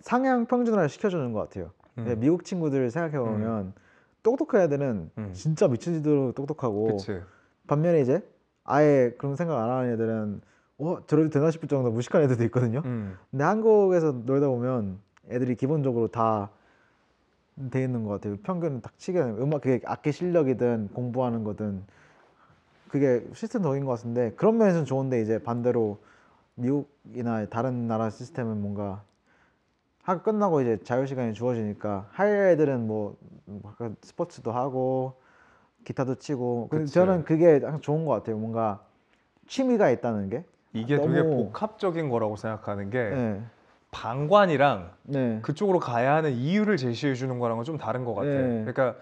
[0.00, 1.70] 상향 평준화를 시켜주는 것 같아요.
[1.98, 2.06] 음.
[2.08, 3.74] 예, 미국 친구들 생각해 보면
[4.22, 5.32] 똑똑한 애들은 음.
[5.32, 7.20] 진짜 미친 듯이 똑똑하고 그치
[7.66, 8.22] 반면에 이제
[8.64, 10.40] 아예 그런 생각 안 하는 애들은
[10.78, 12.82] 어 저래도 되나 싶을 정도 로 무식한 애들도 있거든요.
[12.84, 13.16] 음.
[13.30, 14.98] 근데 한국에서 놀다 보면
[15.30, 16.50] 애들이 기본적으로 다
[17.70, 18.36] 돼 있는 것 같아요.
[18.42, 21.84] 평균 딱 치게 음악 그게 악기 실력이든 공부하는 거든
[22.92, 25.98] 그게 시스템적인 것 같은데 그런 면에서는 좋은데 이제 반대로
[26.56, 29.02] 미국이나 다른 나라 시스템은 뭔가
[30.02, 33.16] 학교 끝나고 이제 자유 시간이 주어지니까 할 애들은 뭐
[34.02, 35.14] 스포츠도 하고
[35.86, 36.92] 기타도 치고 근데 그치.
[36.92, 38.36] 저는 그게 항상 좋은 것 같아요.
[38.36, 38.82] 뭔가
[39.46, 40.44] 취미가 있다는 게.
[40.74, 43.42] 이게 너무- 되게 복합적인 거라고 생각하는 게 네.
[43.90, 45.38] 방관이랑 네.
[45.40, 48.28] 그쪽으로 가야 하는 이유를 제시해 주는 거랑은 좀 다른 것 같아.
[48.28, 48.64] 네.
[48.66, 48.96] 그러니까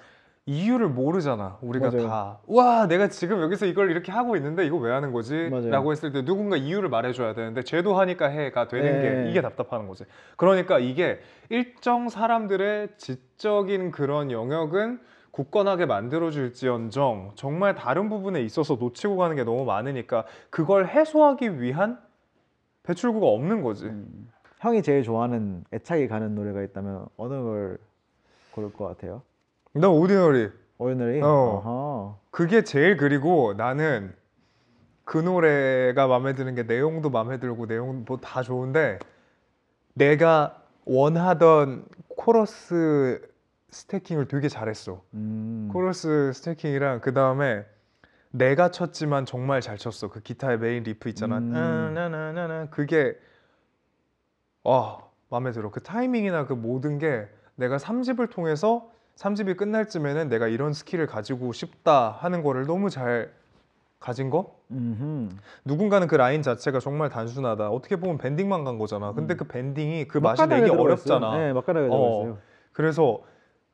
[0.51, 1.59] 이유를 모르잖아.
[1.61, 2.09] 우리가 맞아요.
[2.09, 2.39] 다.
[2.49, 5.49] 와, 내가 지금 여기서 이걸 이렇게 하고 있는데 이거 왜 하는 거지?
[5.49, 5.71] 맞아요.
[5.71, 9.25] 라고 했을 때 누군가 이유를 말해줘야 되는데 쟤도 하니까 해가 되는 네.
[9.25, 10.05] 게 이게 답답한 거지.
[10.37, 11.21] 그러니까 이게
[11.51, 14.99] 일정 사람들의 지적인 그런 영역은
[15.31, 21.97] 굳건하게 만들어줄지언정 정말 다른 부분에 있어서 놓치고 가는 게 너무 많으니까 그걸 해소하기 위한
[22.83, 23.87] 배출구가 없는 거지.
[23.87, 24.29] 음.
[24.59, 27.79] 형이 제일 좋아하는 애착이 가는 노래가 있다면 어느 걸
[28.51, 29.23] 고를 것 같아요?
[29.73, 31.21] 나 오디너리 오이너리?
[31.23, 32.21] 어.
[32.31, 34.15] 그게 제일 그리고 나는
[35.05, 38.99] 그 노래가 마음에 드는 게 내용도 마음에 들고 내용 뭐 다 좋은데
[39.95, 43.21] 내가 원하던 코러스
[43.71, 45.03] stacking을 되게 잘했어.
[45.15, 45.69] 음.
[45.73, 47.65] 코러스 stacking이랑 그 다음에
[48.31, 50.09] 내가 쳤지만 정말 잘 쳤어.
[50.09, 51.39] 그 기타의 main riff 있잖아.
[51.39, 52.69] 음.
[52.71, 53.17] 그게
[54.65, 54.99] 와
[55.29, 55.71] 마음에 들어.
[55.71, 61.53] 그 타이밍이나 그 모든 게 내가 3집을 통해서 3집이 끝날 쯤에는 내가 이런 skill을 가지고
[61.53, 63.33] 싶다 하는 거를 너무 잘
[63.99, 64.57] 가진 거?
[64.71, 65.29] 음흠.
[65.65, 67.69] 누군가는 그 라인 자체가 정말 단순하다.
[67.71, 69.13] 어떻게 보면 bending만 간 거잖아.
[69.13, 69.37] 근데 음.
[69.37, 71.37] 그 bending이 그 맛이 내기 어렵잖아.
[71.37, 71.91] 네, 맛깔나게 어.
[71.91, 72.39] 들어가 있어요.
[72.73, 73.21] 그래서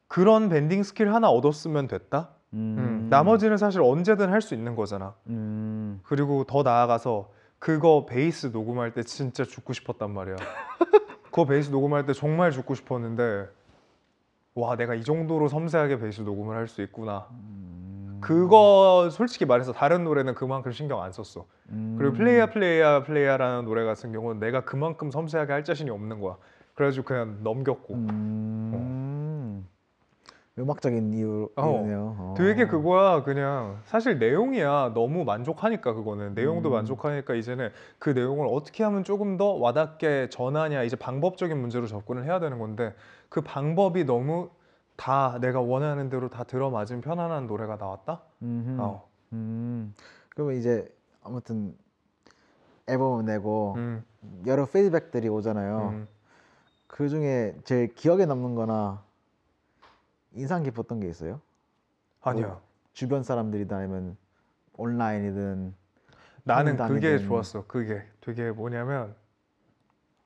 [0.09, 2.31] 그런 bending skill 하나 얻었으면 됐다.
[2.55, 2.77] 음.
[2.79, 5.15] 음, 나머지는 사실 언제든 할 수 있는 거잖아.
[5.29, 6.01] 음.
[6.05, 10.37] 그리고 더 나아가서 그거 베이스 녹음할 때 진짜 죽고 싶었단 말이야.
[11.31, 13.47] 그거 베이스 녹음할 때 정말 죽고 싶었는데
[14.57, 17.27] 와 내가 이 정도로 섬세하게 베이스 녹음을 할 수 있구나.
[17.31, 18.19] 음.
[18.23, 21.45] 그거 솔직히 말해서 다른 노래는 그만큼 신경 안 썼어.
[21.69, 21.97] 음.
[21.99, 26.37] 그리고 Player Player Player라는 노래 같은 경우는 내가 그만큼 섬세하게 할 자신이 없는 거야.
[26.75, 27.95] 그래가지고 그냥 넘겼고.
[27.95, 29.67] 음.
[30.59, 31.71] 음악적인 이유, 어.
[31.71, 32.17] 이유네요.
[32.19, 32.35] 어.
[32.39, 36.73] 되게 그거야 그냥 사실 내용이야 너무 만족하니까 그거는 내용도 음.
[36.73, 42.41] 만족하니까 이제는 그 내용을 어떻게 하면 조금 더 와닿게 전하냐 이제 방법적인 문제로 접근을 해야
[42.41, 42.95] 되는 건데
[43.29, 44.51] 그 방법이 너무
[44.97, 48.23] 다 내가 원하는 대로 다 들어맞은 편안한 노래가 나왔다.
[48.43, 48.81] 음흠.
[48.81, 49.09] 어.
[49.33, 49.95] 음.
[50.31, 51.77] 그러면 이제 아무튼
[52.87, 54.05] 앨범을 내고 음,
[54.47, 55.89] 여러 피드백들이 오잖아요.
[55.91, 56.09] 음.
[56.87, 59.03] 그 중에 제일 기억에 남는거나
[60.33, 61.41] 인상 깊었던 게 있어요?
[62.23, 62.61] 아니야.
[62.93, 64.17] 주변 사람들이든 아니면
[64.75, 65.75] 온라인이든
[66.45, 66.77] 나는.
[66.77, 67.67] 그게 좋았어.
[67.67, 69.15] 그게 되게 뭐냐면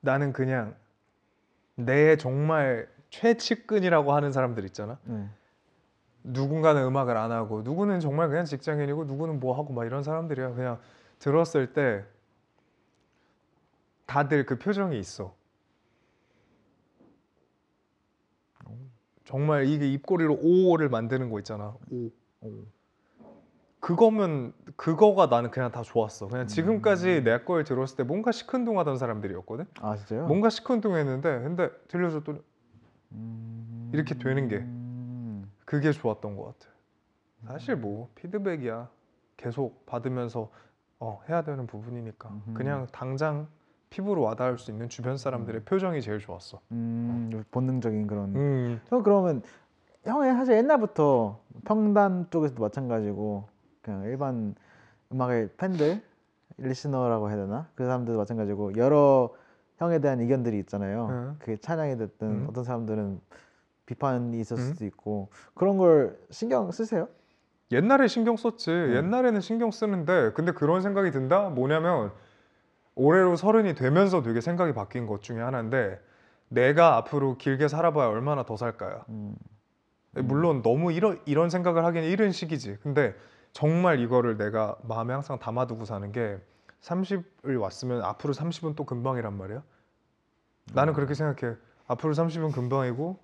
[0.01, 0.75] 나는 그냥
[1.85, 4.99] 내 정말 최측근이라고 하는 사람들 있잖아.
[5.05, 5.29] 네.
[6.23, 10.79] 누군가는 음악을 안 하고 누구는 정말 그냥 직장인이고 누구는 뭐 하고 막 이런 사람들이야 그냥
[11.19, 12.05] 들었을 때
[14.07, 15.35] 다들 그 표정이 있어
[19.25, 22.11] 정말 이게 입꼬리로 오를 만드는 거 있잖아 오,
[22.41, 22.65] 오.
[23.81, 29.65] 그거면 그거가 나는 그냥 다 좋았어 그냥 지금까지 내 걸 들었을 때 뭔가 시큰둥하던 사람들이었거든
[29.81, 30.27] 아 진짜요?
[30.27, 32.39] 뭔가 시큰둥했는데 근데 들려줬더니
[33.13, 33.91] 음.
[33.93, 34.59] 이렇게 되는 게.
[34.59, 35.51] 음.
[35.65, 36.71] 그게 좋았던 것 같아.
[37.47, 38.89] 사실 뭐 피드백이야
[39.37, 40.51] 계속 받으면서
[41.01, 42.31] 어, 해야 되는 부분이니까.
[42.55, 43.49] 그냥 당장
[43.89, 46.61] 피부로 와닿을 수 있는 주변 사람들의 표정이 제일 좋았어.
[46.73, 48.37] 음, 본능적인 그런.
[48.37, 49.43] 음, 형 그러면
[50.05, 53.49] 형이 사실 옛날부터 평단 쪽에서도 마찬가지고
[53.83, 54.55] 그냥 일반
[55.13, 56.03] 음악의 팬들
[56.59, 59.35] 리스너라고 해야 되나 그 사람들도 마찬가지고 여러
[59.79, 61.07] 형에 대한 의견들이 있잖아요.
[61.07, 61.37] 음.
[61.39, 62.47] 그게 찬양이 됐든 음.
[62.49, 63.21] 어떤 사람들은
[63.87, 64.73] 비판이 있었을 음.
[64.73, 67.09] 수도 있고 그런 걸 신경 쓰세요?
[67.73, 68.71] 옛날에 신경 썼지.
[68.71, 68.95] 음.
[68.97, 71.49] 옛날에는 신경 쓰는데 근데 그런 생각이 든다.
[71.49, 72.13] 뭐냐면
[72.95, 75.99] 올해로 서른이 되면서 되게 생각이 바뀐 것 중에 하나인데
[76.49, 79.05] 내가 앞으로 길게 살아봐야 얼마나 더 살까요?
[79.09, 79.35] 음.
[80.13, 82.79] 물론 너무 이런 이런 생각을 하기는 이른 시기지.
[82.83, 83.15] 근데
[83.53, 86.39] 정말 이거를 내가 마음에 항상 담아두고 사는 게
[86.83, 89.63] 30을 왔으면 앞으로 30은 또 금방이란 말이야.
[90.73, 91.57] 나는 그렇게 생각해.
[91.89, 93.19] 앞으로 30은 금방이고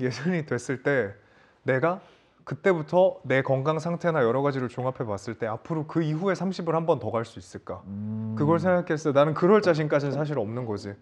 [0.00, 1.14] 예순이 됐을 때
[1.62, 2.00] 내가
[2.44, 6.98] 그때부터 내 건강 상태나 여러 가지를 종합해 봤을 때 앞으로 그 이후에 30을 한 번
[7.00, 7.82] 더 갈 수 있을까?
[7.86, 8.34] 음.
[8.38, 10.94] 그걸 생각했을 때 나는 그럴 자신까지는 사실 없는 거지.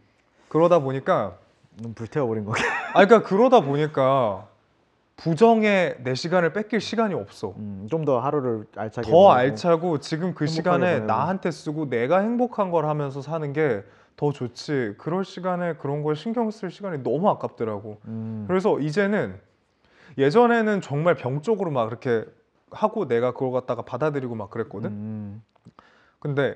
[0.49, 1.37] 그러다 보니까
[1.81, 2.63] 너무 불태워 버린 거게.
[2.95, 4.49] 아 그러니까 그러다 보니까
[5.17, 7.55] 부정에 내 시간을 뺏길 시간이 없어.
[7.57, 9.11] 음, 좀 더 하루를 알차게.
[9.11, 9.31] 더.
[9.31, 11.07] 알차고 지금 그 시간에 보내고.
[11.07, 13.83] 나한테 쓰고 내가 행복한 걸 하면서 사는 게
[14.17, 14.95] 더 좋지.
[14.99, 17.99] 그럴 시간에 그런 걸 신경 쓸 시간이 너무 아깝더라고.
[18.07, 18.45] 음.
[18.47, 19.41] 그래서 이제는
[20.17, 22.25] 예전에는 정말 병적으로 막 이렇게
[22.71, 24.91] 하고 내가 그걸 갖다가 받아들이고 막 그랬거든.
[24.91, 25.43] 음.
[26.21, 26.55] 근데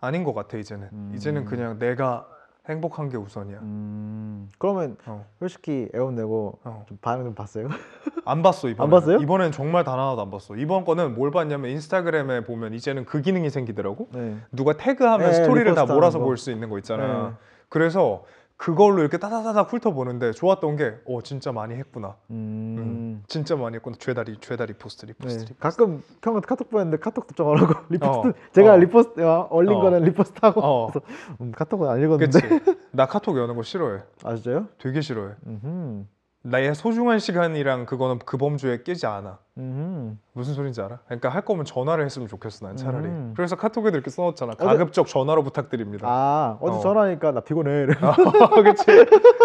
[0.00, 0.88] 아닌 것 같아 이제는.
[0.92, 1.12] 음.
[1.14, 2.26] 이제는 그냥 내가
[2.68, 3.58] 행복한 게 우선이야.
[3.60, 4.48] 음.
[4.58, 5.24] 그러면 어.
[5.38, 6.84] 솔직히 앨범 내고 어.
[6.88, 7.68] 좀 반응 좀 봤어요?
[8.24, 8.84] 안 봤어 이번.
[8.84, 9.18] 안 봤어요?
[9.18, 10.56] 이번엔 정말 단 하나도 안 봤어.
[10.56, 14.08] 이번 거는 뭘 봤냐면 인스타그램에 보면 이제는 그 기능이 생기더라고.
[14.12, 14.36] 네.
[14.50, 16.18] 누가 태그하면 네, 스토리를 다 몰아서.
[16.18, 17.28] 볼 수 있는 거 있잖아.
[17.28, 17.34] 네.
[17.68, 18.24] 그래서
[18.58, 22.16] 그걸로 이렇게 따다다닥 훑어보는데 좋았던 게, 어 진짜 많이 했구나.
[22.30, 22.76] 음.
[22.78, 23.96] 음, 진짜 많이 했구나.
[23.98, 25.12] 죄다 re 죄다 repost 네.
[25.12, 25.42] repost.
[25.52, 25.58] repost.
[25.60, 28.32] 가끔 형한테 카톡 보냈는데 카톡 답장하라고 repost 어.
[28.52, 28.76] 제가 어.
[28.78, 29.80] repost 어, 올린 어.
[29.82, 30.86] 거는 repost 하고 어.
[30.90, 31.06] 그래서
[31.40, 32.78] 음, 카톡은 안 읽었는데 그치.
[32.92, 34.00] 나 카톡 여는 거 싫어해.
[34.24, 34.68] 아 진짜요?
[34.78, 35.34] 되게 싫어해.
[35.46, 36.04] 음흠.
[36.48, 39.38] 나의 소중한 시간이랑 그거는 그 범주에 끼지 않아.
[39.58, 40.14] 음흠.
[40.32, 41.00] 무슨 소린지 알아?
[41.06, 43.06] 그러니까 할 거면 전화를 했으면 좋겠어 난 차라리.
[43.08, 43.32] 음.
[43.36, 44.52] 그래서 카톡에도 이렇게 써놓잖아.
[44.56, 46.06] 어제- 가급적 전화로 부탁드립니다.
[46.08, 46.80] 아 어제 어.
[46.80, 47.94] 전화하니까 나 피곤해 이래.
[47.94, 48.84] 그렇지.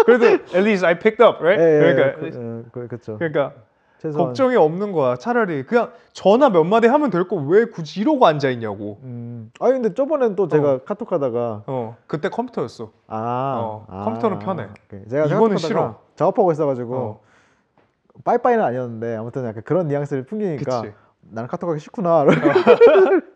[0.06, 1.60] 그래도 at least I picked up, right?
[1.60, 3.18] 예, 예, 그러니까 그, 그, 그쵸.
[3.18, 3.52] 그러니까
[4.02, 5.14] 최소한 걱정이 없는 거야.
[5.16, 8.98] 차라리 그냥 전화 몇 마디 하면 될 거 왜 굳이 이러고 앉아 있냐고.
[9.04, 9.52] 음.
[9.60, 12.90] 아니 근데 저번엔 또 제가 카톡하다가 어, 그때 컴퓨터였어.
[13.06, 14.64] 아, 어, 아, 컴퓨터는 편해.
[14.86, 15.08] 오케이.
[15.08, 16.00] 제가 이거는 싫어.
[16.16, 17.20] 작업하고 있어가지고 어,
[18.24, 20.94] 빠이빠이는 아니었는데 아무튼 약간 그런 뉘앙스를 풍기니까 그치.
[21.30, 22.26] 나는 카톡하기 싫구나.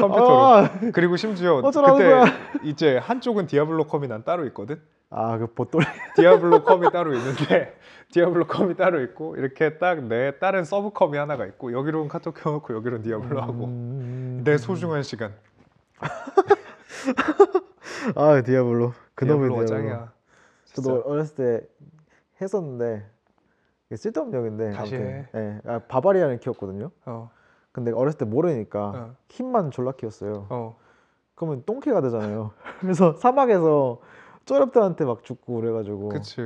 [0.00, 0.28] 컴퓨터로.
[0.46, 1.60] 아, 그리고 심지어
[1.96, 2.24] 그때 거야.
[2.62, 4.80] 이제 한쪽은 디아블로 컴이 난 따로 있거든.
[5.10, 5.84] 아 그 보돌이.
[6.16, 7.76] 디아블로 컴이 따로 있는데
[8.12, 12.74] 디아블로 컴이 따로 있고 이렇게 딱 내 다른 서브 컴이 하나가 있고 여기로는 카톡 켜놓고
[12.74, 14.42] 여기로는 디아블로 하고 음.
[14.44, 15.34] 내 소중한 시간
[18.14, 19.66] 아 디아블로 그놈의 디아블로.
[19.66, 20.12] 짱이야.
[20.74, 21.02] 저도.
[21.06, 21.66] 어렸을 때
[22.40, 23.04] 했었는데
[23.94, 25.28] 쓸데없는 얘긴데 다시 아무튼, 해.
[25.34, 26.90] 예, 아, 바바리안을 키웠거든요.
[27.06, 27.30] 어,
[27.72, 29.14] 근데 어렸을 때 모르니까 어.
[29.28, 30.46] 힘만 졸라 키웠어요.
[30.48, 30.76] 어.
[31.34, 32.52] 그러면 똥개가 되잖아요.
[32.80, 34.00] 그래서 사막에서
[34.50, 36.08] 쪼렙들한테 막 죽고 그래가지고.
[36.08, 36.36] 그치.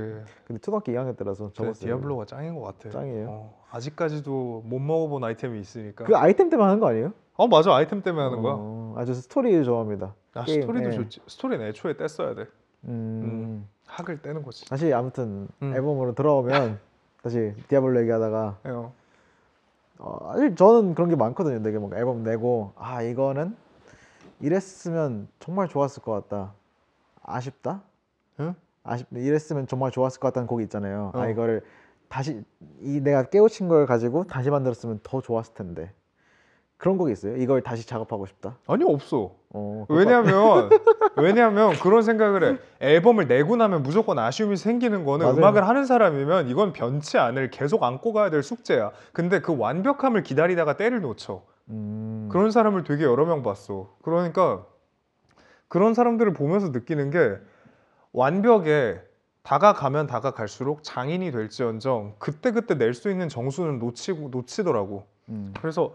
[0.47, 1.87] 근데 초등학교 2학년 때라서 근데 접었어요.
[1.89, 2.91] 디아블로가 짱인 것 같아.
[2.91, 3.27] 짱이에요?
[3.31, 6.05] 어, 아직까지도 못 먹어본 아이템이 있으니까.
[6.05, 7.15] 그 아이템 때문에 하는 거 아니에요?
[7.37, 8.55] 어 맞아 아이템 때문에 하는 거야.
[8.59, 10.15] 어, 아주 스토리 좋아합니다.
[10.35, 10.91] 아 게임, 스토리도 예.
[10.93, 11.21] 좋지.
[11.27, 12.47] 스토리는 애초에 뗐어야 돼.
[12.85, 13.67] 음.
[13.87, 14.69] 학을 떼는 거지.
[14.69, 15.73] 다시 아무튼 음.
[15.75, 16.79] 앨범으로 돌아오면
[17.23, 18.93] 다시 디아블로 얘기하다가 어.
[19.99, 21.63] 어, 사실 저는 그런 게 많거든요.
[21.63, 23.57] 되게 뭔가 앨범 내고 아 이거는
[24.41, 26.53] 이랬으면 정말 좋았을 것 같다.
[27.23, 27.81] 아쉽다.
[28.41, 28.55] 응?
[28.83, 31.13] 아쉽 이랬으면 정말 좋았을 것 같다는 곡이 있잖아요.
[31.15, 31.29] 아 어.
[31.29, 31.63] 이거를
[32.09, 32.43] 다시
[32.81, 35.93] 이 내가 깨우친 걸 가지고 다시 만들었으면 더 좋았을 텐데
[36.77, 37.37] 그런 곡이 있어요.
[37.37, 38.59] 이걸 다시 작업하고 싶다.
[38.67, 39.33] 아니 없어.
[39.51, 40.69] 어, 왜냐면
[41.17, 42.59] 왜냐면 그런 생각을 해.
[42.81, 45.39] 앨범을 내고 나면 무조건 아쉬움이 생기는 거는 맞아요.
[45.39, 48.91] 음악을 하는 사람이면 이건 변치 않을 계속 안고 가야 될 숙제야.
[49.13, 51.43] 근데 그 완벽함을 기다리다가 때를 놓쳐.
[51.71, 53.95] 음, 그런 사람을 되게 여러 명 봤어.
[54.03, 54.67] 그러니까
[55.69, 57.39] 그런 사람들을 보면서 느끼는 게
[58.15, 59.01] 완벽에
[59.43, 65.05] 다가가면 다가갈수록 장인이 될지언정 그때그때 낼 수 있는 정수는 놓치고 놓치더라고.
[65.29, 65.93] 음, 그래서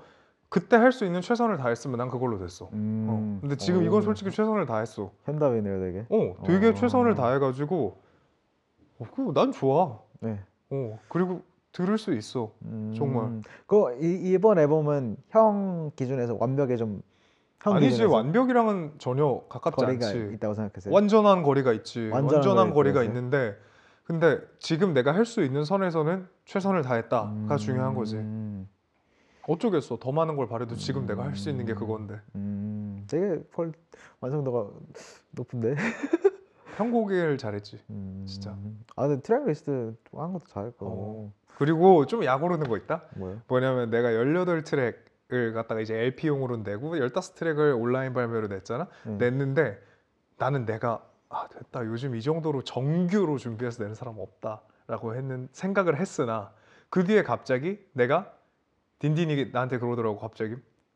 [0.50, 2.70] 그때 할 수 있는 최선을 다했으면 난 그걸로 됐어.
[2.74, 3.08] 음.
[3.10, 3.38] 어.
[3.42, 5.12] 근데 지금 어, 이건 솔직히 최선을 다했어.
[5.26, 6.06] 현답이네요, 되게.
[6.10, 6.74] 어, 되게 어.
[6.74, 7.98] 최선을 다해가지고,
[9.00, 10.00] 어, 그난 좋아.
[10.20, 10.40] 네.
[10.72, 11.42] 어, 그리고
[11.72, 12.52] 들을 수 있어.
[12.64, 13.42] 음, 정말.
[13.68, 17.02] 그 이, 이번 앨범은 형 기준에서 완벽에 좀형
[17.64, 20.32] 아니지 기준에서 완벽이랑은 전혀 가깝지 거리가 않지.
[20.36, 20.94] 있다고 생각하세요?
[20.94, 22.10] 완전한 거리가 있지.
[22.10, 23.10] 완전한 완전한, 거리 거리가 있어요?
[23.18, 23.58] 있는데,
[24.06, 28.16] 근데 지금 내가 할 수 있는 선에서는 최선을 다했다가 중요한 거지.
[28.18, 28.68] 음,
[29.48, 29.98] 어쩌겠어.
[30.00, 32.20] 더 많은 걸 바래도 지금 내가 할 수 있는 게 그건데.
[32.36, 33.72] 음, 되게 퀄
[34.22, 34.70] 완성도가
[35.32, 35.76] 높은데.
[36.78, 37.80] 편곡을 잘했지.
[37.90, 38.56] 음, 진짜.
[38.96, 40.86] 아 근데 트랙 리스트 한 것도 잘했고.
[40.88, 41.34] 어.
[41.58, 43.04] 그리고 좀 약 오르는 거 있다.
[43.18, 43.42] 뭐요?
[43.48, 44.96] 뭐냐면 내가 18트랙
[45.32, 48.88] 을 갖다가 이제 LP용으로 내고 15트랙을 온라인 발매로 냈잖아.
[49.06, 49.18] 네.
[49.18, 49.80] 냈는데
[50.38, 51.86] 나는 내가 아 됐다.
[51.86, 56.52] 요즘 이 정도로 정규로 준비해서 내는 사람 없다라고 했는 생각을 했으나
[56.90, 58.34] 그 뒤에 갑자기 내가
[58.98, 60.56] 딘딘이 나한테 그러더라고 갑자기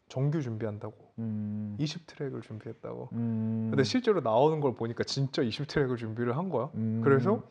[0.09, 3.09] 정규 준비한다고 음, 20트랙을 준비했다고.
[3.13, 6.71] 음, 근데 실제로 나오는 걸 보니까 진짜 20트랙을 준비를 한 거야.
[6.73, 7.43] 음, 그래서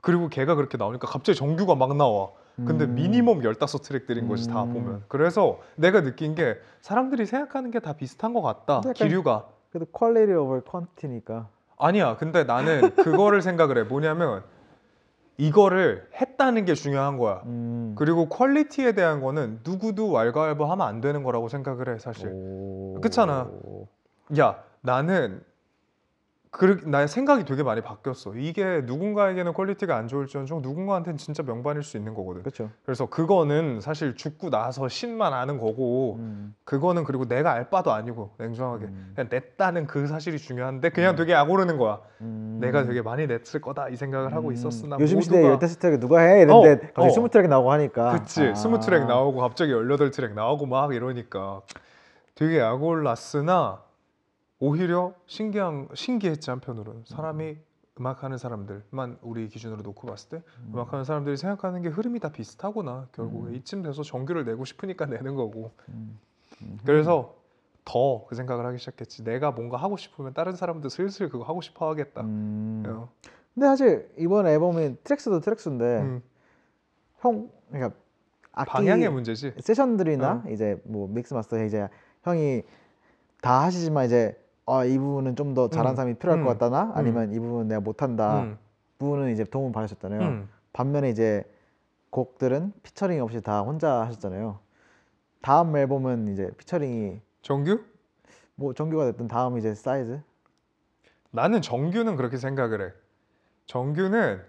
[0.00, 2.30] 그리고 걔가 그렇게 나오니까 갑자기 정규가 막 나와.
[2.66, 4.72] 근데 음, minimum 15트랙들인 거지 다 음.
[4.72, 9.86] 보면 그래서 내가 느낀 게 사람들이 생각하는 게 다 비슷한 것 같다 약간- 기류가 그래도
[9.92, 11.46] quality over quantity니까.
[11.78, 14.42] 아니야 근데 나는 그거를 생각을 해 뭐냐면
[15.38, 17.94] 이거를 했다는 게 중요한 거야 음.
[17.96, 22.98] 그리고 quality에 대한 거는 누구도 왈가왈부하면 안 되는 거라고 생각을 해 사실 오.
[23.00, 23.50] 그렇잖아.
[24.38, 25.42] 야 나는
[26.52, 31.96] 그, 나의 생각이 되게 많이 바뀌었어 이게 누군가에게는 quality가 안 좋을지언정 누군가한테는 진짜 명반일 수
[31.96, 32.70] 있는 거거든 그렇죠.
[32.84, 36.54] 그래서 그거는 사실 죽고 나서 신만 아는 거고 음.
[36.64, 39.12] 그거는 그리고 내가 알 바도 아니고 냉정하게 음.
[39.14, 42.58] 그냥 냈다는 그 사실이 중요한데 그냥 되게 약오르는 거야 음.
[42.60, 44.52] 내가 되게 많이 냈을 거다 이 생각을 하고 음.
[44.52, 46.42] 있었으나 요즘 시대에 모두가 15트랙 누가 해?
[46.42, 47.22] 이랬는데 어, 갑자기 어.
[47.22, 48.52] 20트랙 나오고 하니까 그치 아.
[48.54, 51.60] 20트랙 나오고 갑자기 18트랙 나오고 막 이러니까
[52.34, 53.82] 되게 약올랐으나
[54.60, 57.56] 오히려 신기한 신기했지 한편으로는 사람이
[57.98, 60.42] 음악하는 사람들만 우리 기준으로 놓고 봤을 때
[60.72, 63.08] 음 악하는 사람들이 생각하는 게 흐름이 다 비슷하구나.
[63.12, 65.72] 결국에 이쯤 돼서 정규를 내고 싶으니까 내는 거고.
[65.88, 66.18] 음.
[66.84, 67.34] 그래서
[67.84, 69.24] 더 그 생각을 하기 시작했지.
[69.24, 72.20] 내가 뭔가 하고 싶으면 다른 사람도 슬슬 그거 하고 싶어 하겠다.
[72.22, 72.84] 음.
[72.86, 73.08] 어.
[73.54, 76.22] 근데 사실 이번 앨범이 트랙스도 트랙스인데 음,
[77.18, 77.96] 형 그러니까
[78.52, 79.54] 악기 방향의 문제지.
[79.58, 80.50] 세션들이나 어.
[80.50, 81.88] 이제 뭐 mix master 이제
[82.22, 82.62] 형이
[83.42, 85.96] 다 하시지만 이제 아, 이 부분은 좀 더 잘하는 음.
[85.96, 86.44] 사람이 필요할 음.
[86.44, 88.58] 것 같다나 아니면 이 부분은 내가 못한다 음,
[88.98, 90.20] 부분은 이제 도움 받으셨잖아요.
[90.20, 90.48] 음.
[90.72, 91.42] 반면에 이제
[92.10, 94.58] 곡들은 피처링 없이 다 혼자 하셨잖아요.
[95.42, 97.80] 다음 앨범은 이제 피처링이 정규?
[98.54, 100.20] 뭐 정규가 됐든 다음 이제 사이즈
[101.30, 102.92] 나는 정규는 그렇게 생각을 해.
[103.66, 104.40] 정규는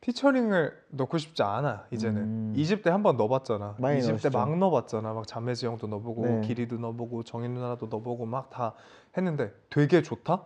[0.00, 2.54] 피처링을 넣고 싶지 않아 이제는 음.
[2.56, 4.30] 2집 때한번 넣어봤잖아 많이 2집 때 넣으시죠.
[4.38, 6.40] 막 넣어봤잖아 막 자매지 형도 넣어보고 네.
[6.42, 8.74] 기리도 넣어보고 정인 누나도 넣어보고 막 다
[9.16, 10.44] 했는데 되게 좋다?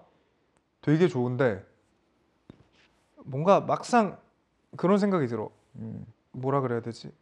[0.81, 1.65] 되게 좋은데
[3.25, 4.19] 뭔가 막상
[4.77, 6.05] 그런 생각이 들어 음.
[6.33, 7.13] 뭐라 그래야 되지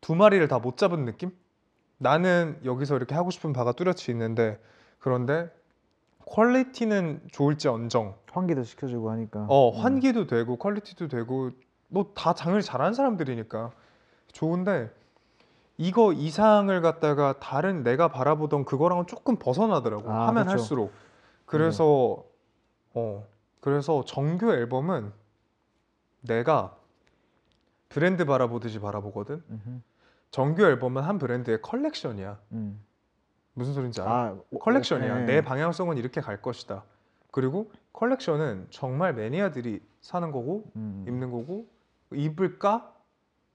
[0.00, 1.30] 두 마리를 다 못 잡은 느낌?
[1.98, 4.60] 나는 여기서 이렇게 하고 싶은 바가 뚜렷이 있는데
[4.98, 5.50] 그런데
[6.26, 9.80] 퀄리티는 좋을지 언정 환기도 시켜주고 하니까 어 음.
[9.80, 11.50] 환기도 되고 퀄리티도 되고
[11.88, 13.70] 뭐 다 장을 잘하는 사람들이니까
[14.32, 14.90] 좋은데
[15.78, 20.52] 이거 이상을 갖다가 다른 내가 바라보던 그거랑은 조금 벗어나더라고 아, 하면 그쵸.
[20.52, 20.92] 할수록
[21.44, 22.24] 그래서
[22.94, 23.24] 어
[23.60, 25.12] 그래서 정규 앨범은
[26.22, 26.76] 내가
[27.88, 29.80] 브랜드 바라보듯이 바라보거든 음흠.
[30.30, 32.82] 정규 앨범은 한 브랜드의 컬렉션이야 음.
[33.56, 34.10] 무슨 소린지 알아?
[34.12, 35.18] 아 오- 컬렉션이야.
[35.20, 35.24] 네.
[35.24, 36.84] 내 방향성은 이렇게 갈 것이다.
[37.30, 41.04] 그리고 컬렉션은 정말 매니아들이 사는 거고 음.
[41.08, 41.66] 입는 거고
[42.12, 42.92] 입을까?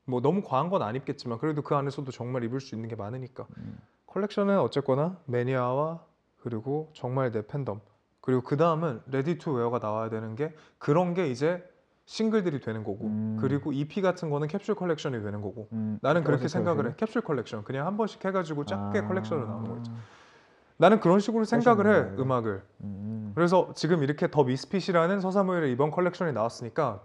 [0.05, 3.45] 뭐 너무 과한 건 안 입겠지만 그래도 그 안에서도 정말 입을 수 있는 게 많으니까
[3.57, 3.77] 음.
[4.07, 6.03] 컬렉션은 어쨌거나 매니아와
[6.41, 7.79] 그리고 정말 내 팬덤
[8.21, 11.63] 그리고 그 다음은 ready to wear가 나와야 되는 게 그런 게 이제
[12.05, 13.37] 싱글들이 되는 거고 음.
[13.39, 15.97] 그리고 EP 같은 거는 캡슐 컬렉션이 되는 거고 음.
[16.01, 16.93] 나는 그렇게 생각을 해?
[16.97, 19.07] 캡슐 컬렉션 그냥 한 번씩 해가지고 작게 아.
[19.07, 19.91] 컬렉션으로 나오는 거 있지
[20.77, 22.23] 나는 그런 식으로 생각을 해 이거.
[22.23, 23.31] 음악을 음.
[23.35, 27.01] 그래서 지금 이렇게 The Misfit이라는 서사무엘의 이번 컬렉션이 나왔으니까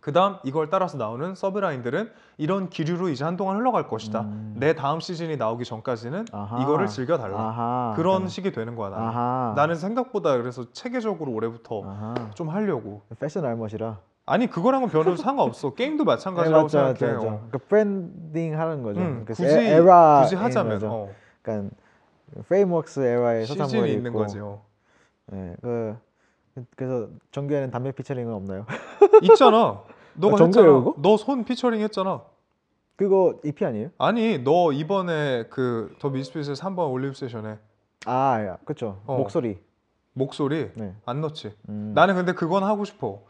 [0.00, 4.54] 그 다음 이걸 따라서 나오는 sub line들은 이런 기류로 이제 한동안 흘러갈 것이다 음.
[4.56, 6.62] 내 다음 시즌이 나오기 전까지는 아하.
[6.62, 7.92] 이거를 즐겨달라 아하.
[7.96, 9.54] 그런 약간- 식이 되는 거야 나는.
[9.56, 12.14] 나는 생각보다 그래서 체계적으로 올해부터 아하.
[12.34, 13.98] 좀 하려고 패션 알못이라.
[14.26, 17.28] 아니 그거랑은 별로 상관없어 게임도 네, 마찬가지라고 맞죠, 맞죠, 생각해 맞죠.
[17.28, 17.48] 어.
[17.52, 19.00] 그 브랜딩 하는 거죠.
[19.00, 21.08] 음, 굳이 e- era 굳이 하자면 어,
[21.42, 21.74] 그러니까
[22.48, 24.18] Frameworks era의 시즌이 있는 있고.
[24.18, 24.62] 거지 어.
[25.26, 25.96] 네, 그
[26.74, 28.66] 그래서 정규에는 담배 피처링은 없나요?
[29.22, 29.82] 있잖아
[30.14, 30.94] 너가 아, 정규예요, 했잖아?
[31.02, 32.22] 너 손 피처링 했잖아
[32.96, 33.90] 그거 EP 아니에요?
[33.98, 37.58] 아니 너 이번에 그 The Misfit에서 3번 올리브 세션에
[38.06, 39.00] 아, 야, 그렇죠.
[39.06, 39.16] 어.
[39.18, 39.58] 목소리.
[40.14, 40.94] 목소리 네.
[41.04, 41.92] 안 넣지 음.
[41.94, 43.20] 나는 근데 그건 하고 싶어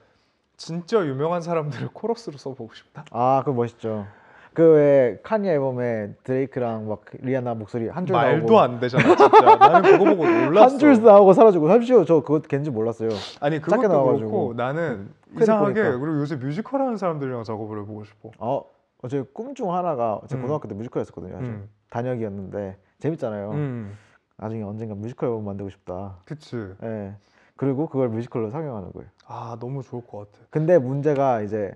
[0.56, 4.06] 진짜 유명한 사람들을 코러스로 써보고 싶다 아, 그거 멋있죠.
[4.54, 9.82] 그 왜 칸예 앨범에 드레이크랑 막 리아나 목소리 한줄 말도 나오고 안 되잖아 진짜 나는
[9.98, 13.10] 그거 보고 놀랐어 한 줄 나오고 사라지고 잠시요 저 그거 걘지 몰랐어요.
[13.40, 14.18] 아니 그것도 나와가지고.
[14.30, 15.98] 그렇고 나는 이상하게 보니까.
[15.98, 18.64] 그리고 요새 뮤지컬 하는 사람들이랑 작업을 해보고 싶어 어,
[19.10, 20.40] 제 꿈 중 하나가 제 음.
[20.40, 21.34] 고등학교 때 뮤지컬이었거든요.
[21.34, 21.46] 사실.
[21.52, 21.68] 음.
[21.90, 23.50] 단역이었는데 재밌잖아요.
[23.50, 23.94] 음
[24.38, 26.16] 나중에 언젠가 뮤지컬 앨범 만들고 싶다.
[26.24, 27.14] 그치 예.
[27.56, 29.08] 그리고 그걸 뮤지컬로 상영하는 거예요.
[29.26, 31.72] 아 너무 좋을 것 같아 근데 문제가 이제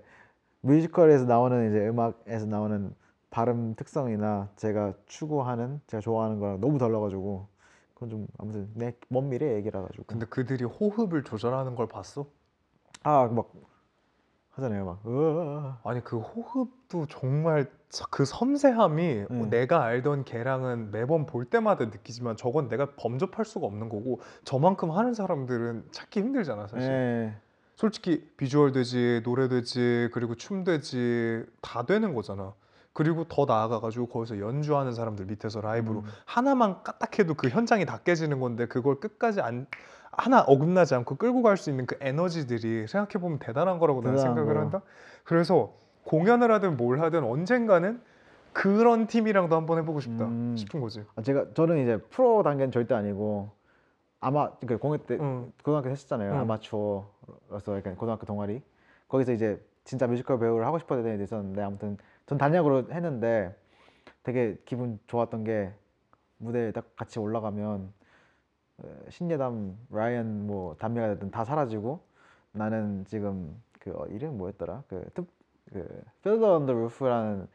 [0.63, 2.95] 뮤지컬에서 나오는 이제 음악에서 나오는
[3.31, 7.49] 발음 특성이나 제가 추구하는 제가 좋아하는 거랑 너무 달라가지고
[7.95, 12.27] 그건 좀 아무튼 내 먼 미래 얘기라 가지고 근데 그들이 호흡을 조절하는 걸 봤어?
[13.05, 13.51] 아 막
[14.61, 15.79] 하잖아요 막 으아.
[15.85, 19.47] 아니 그 호흡도 정말 저- 그 섬세함이 네.
[19.51, 25.15] 내가 알던 걔랑은 매번 볼 때마다 느끼지만 저건 내가 범접할 수가 없는 거고 저만큼 하는
[25.15, 27.35] 사람들은 찾기 힘들잖아 사실 예.
[27.75, 32.53] 솔직히 비주얼 되지 노래 되지 그리고 춤 되지 다 되는 거잖아
[32.93, 36.05] 그리고 더 나아가가지고 거기서 연주하는 사람들 밑에서 라이브로 음.
[36.27, 39.67] 하나만 까딱해도 그 현장이 다 깨지는 건데 그걸 끝까지 안
[40.13, 44.37] 하나 어긋나지 않고 끌고 갈 수 있는 그 에너지들이 생각해 보면 대단한 거라고 나는 대단한
[44.37, 44.61] 생각을.
[44.61, 44.83] 한다.
[45.25, 45.73] 그래서
[46.05, 48.01] 공연을 하든 뭘 하든 언젠가는
[48.53, 50.57] 그런 팀이랑도 한번 해보고 싶다 음.
[50.57, 51.05] 싶은 거지.
[51.15, 53.51] 아, 제가 저는 이제 프로 단계는 절대 아니고
[54.19, 55.53] 아마 그러니까 공연 때 응.
[55.63, 56.39] 고등학교 때 했었잖아요 응.
[56.41, 58.61] 아마추어로서 약간 고등학교 동아리
[59.09, 61.97] 거기서 이제 진짜 뮤지컬 배우를 하고 싶었던 애도 있었는데 아무튼
[62.27, 63.55] 전 단역으로 했는데
[64.23, 65.73] 되게 기분 좋았던 게
[66.39, 67.93] 무대에 딱 같이 올라가면 어,
[69.11, 72.01] 신예담 라이언 뭐 담배가 됐든 다 사라지고
[72.53, 74.85] 나는 지금 그 어, 이름 뭐였더라?
[74.89, 75.27] 그, 특,
[75.73, 77.49] 그 on the Roof라는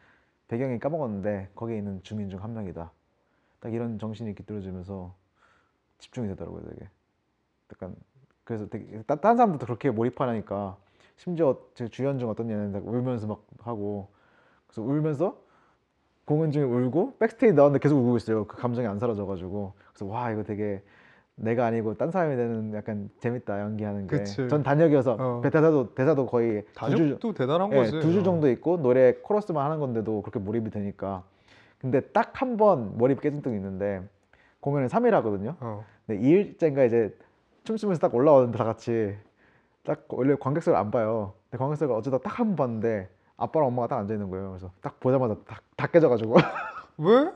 [0.48, 2.92] 배경이 까먹었는데 거기에 있는 주민 중 한 명이다.
[3.62, 5.14] 딱 이런 정신이 깃들어지면서
[6.00, 6.90] 집중이 되더라고요 되게.
[7.74, 7.96] 약간
[8.44, 10.78] 그래서 되게 따- 다른 사람들도 그렇게 몰입하니까.
[11.18, 14.10] 심지어 제 주연 중 어떤 얘는 울면서 막 하고.
[14.68, 15.40] 그래서 울면서
[16.26, 18.46] 공연 중에 울고 백스테이지 나왔는데 계속 울고 있어요.
[18.48, 19.74] 그 감정이 안 사라져가지고.
[19.90, 20.84] 그래서 와 이거 되게
[21.38, 24.18] 내가 아니고 딴 사람이 되는 약간 재밌다 연기하는 게.
[24.20, 24.48] 그치.
[24.48, 25.42] 전 단역이어서 어.
[25.44, 27.92] 대사도 대사도 거의 두 줄, 단역도 대단한 예, 거지.
[28.00, 28.24] 두줄 어.
[28.24, 31.24] 정도 있고 노래 코러스만 하는 건데도 그렇게 몰입이 되니까.
[31.80, 34.02] 근데 딱 한 번 몰입 깨진 적이 있는데
[34.62, 35.56] 공연을 3일 하거든요.
[35.60, 35.84] 어.
[36.08, 37.14] 근데 2일째인가 이제
[37.66, 39.16] 춤추면서 딱 올라오는데 다 같이
[39.84, 41.34] 딱 원래 관객석을 안 봐요.
[41.50, 44.52] 근데 관객석을 어쩌다 딱 한 번 봤는데 아빠랑 엄마가 딱 앉아 있는 거예요.
[44.52, 46.36] 그래서 딱 보자마자 다, 다 깨져가지고
[47.00, 47.32] 왜?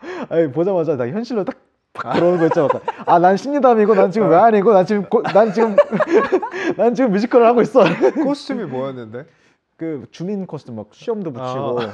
[0.30, 1.56] 아니 보자마자 나 현실로 딱,
[1.92, 2.68] 팍 들어오는 거 있죠.
[3.06, 5.76] 아난 신리담이고 난 지금 왜 아니고 난 지금 고, 난 지금
[6.76, 7.84] 난 지금 뮤지컬을 하고 있어.
[8.24, 9.26] 코스튬이 뭐였는데?
[9.76, 11.90] 그 주민 코스튬 막 수염도 붙이고 아.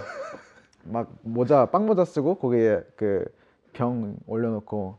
[0.85, 3.25] 막 모자 빵 모자 쓰고 거기에 그
[3.79, 4.99] 병 올려놓고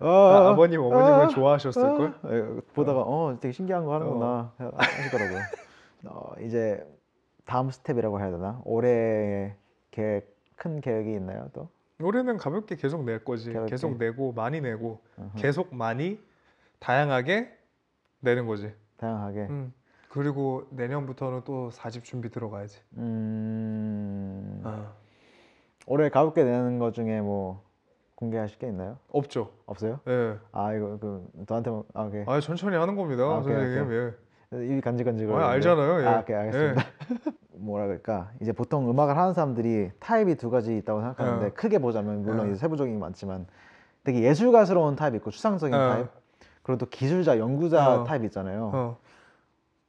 [0.00, 2.14] 아, 아버님 어머님은 아, 좋아하셨을 걸.
[2.22, 5.38] 아, 예, 보다가 어 되게 신기한 거 하는구나 하시더라고요.
[6.06, 6.84] 어, 이제
[7.46, 8.60] 다음 스텝이라고 해야 되나?
[8.64, 9.54] 올해
[9.90, 11.68] 계획 큰 계획이 있나요 또?
[12.02, 13.52] 올해는 가볍게 계속 낼 거지.
[13.52, 13.70] 가볍게.
[13.70, 15.30] 계속 내고 많이 내고 어허.
[15.36, 16.20] 계속 많이
[16.78, 17.52] 다양하게
[18.20, 18.72] 내는 거지.
[18.98, 19.40] 다양하게.
[19.50, 19.72] 음.
[20.08, 22.78] 그리고 내년부터는 또 4집 준비 들어가야지.
[22.96, 24.92] 음, 아.
[25.86, 27.62] 올해 가볍게 내는 거 중에 뭐
[28.14, 28.98] 공개하실 게 있나요?
[29.10, 29.50] 없죠.
[29.66, 30.00] 없어요?
[30.08, 30.36] 예.
[30.52, 33.92] 아 이거 그 저한테 뭐- 아 오케이 아 천천히 하는 겁니다, 아, 오케이, 선생님.
[34.52, 34.64] 예.
[34.66, 36.00] 입이 간질간질 아, 알잖아요.
[36.02, 36.06] 예.
[36.06, 36.82] 아 오케이 알겠습니다.
[37.58, 41.50] 뭐라 그럴까 이제 보통 음악을 하는 사람들이 타입이 두 가지 있다고 생각하는데 어.
[41.54, 42.46] 크게 보자면 물론 어.
[42.46, 43.46] 이제 세부적인 게 많지만
[44.04, 45.88] 되게 예술가스러운 타입 있고 추상적인 어.
[45.88, 46.06] 타입
[46.62, 48.04] 그리고 또 기술자 연구자 어.
[48.04, 48.70] 타입 있잖아요.
[48.74, 48.96] 어.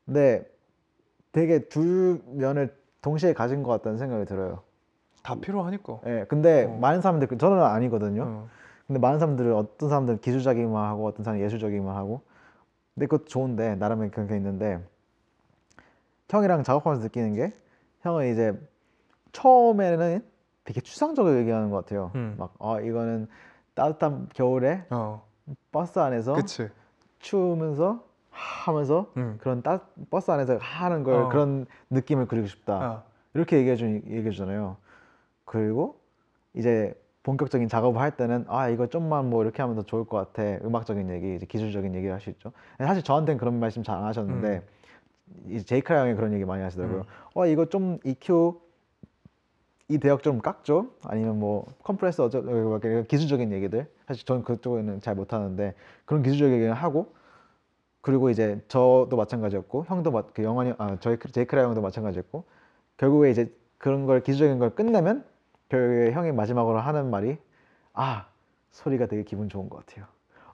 [0.05, 0.49] 근데
[1.31, 4.61] 되게 두 면을 동시에 가진 것 같다는 생각이 들어요.
[5.23, 5.99] 다 필요하니까.
[6.07, 6.77] 예, 근데 어.
[6.79, 8.23] 많은 사람들 그- 저는 아니거든요.
[8.23, 8.47] 어.
[8.87, 12.21] 근데 많은 사람들은 어떤 사람들은 기술적이기만 하고 어떤 사람은 예술적이기만 하고
[12.95, 14.79] 근데 그것도 좋은데 나름의 그런 게 있는데
[16.29, 17.53] 형이랑 작업하면서 느끼는 게
[18.01, 18.53] 형은 이제
[19.31, 20.23] 처음에는
[20.63, 22.35] 되게 추상적으로 얘기하는 것 같아요 음.
[22.37, 23.27] 막아 이거는
[23.73, 25.23] 따뜻한 겨울에 어.
[25.71, 26.69] 버스 안에서 그치.
[27.19, 29.37] 추우면서 하면서 음.
[29.41, 31.29] 그런 따, 버스 안에서 하는 걸 어.
[31.29, 33.03] 그런 느낌을 그리고 싶다 아.
[33.33, 34.77] 이렇게 얘기해 주 얘기해 주잖아요.
[35.45, 35.99] 그리고
[36.53, 40.43] 이제 본격적인 작업을 할 때는 아 이거 좀만 뭐 이렇게 하면 더 좋을 것 같아.
[40.65, 42.51] 음악적인 얘기, 이제 기술적인 얘기를 할 수 있죠.
[42.77, 44.61] 사실 저한테는 그런 말씀 잘 안 하셨는데 이
[45.49, 46.99] 제 제이크라 형이 그런 얘기 많이 하시더라고요.
[47.01, 47.03] 음.
[47.33, 48.59] 어 이거 좀 EQ
[49.87, 50.91] 이 대역 좀 깎죠?
[51.03, 55.73] 아니면 뭐 컴프레서 어쩌 막 이런 기술적인 얘기들 사실 저는 그쪽에는 잘 못하는데
[56.05, 57.13] 그런 기술적인 얘기를 하고
[58.01, 62.43] 그리고 이제 저도 마찬가지였고 형도 마, 그 영환이 아 저희 제이크라 형도 마찬가지였고
[62.97, 65.25] 결국에 이제 그런 걸 기술적인 걸 끝내면
[65.69, 67.37] 결국에 형이 마지막으로 하는 말이
[67.93, 68.27] 아
[68.71, 70.05] 소리가 되게 기분 좋은 것 같아요.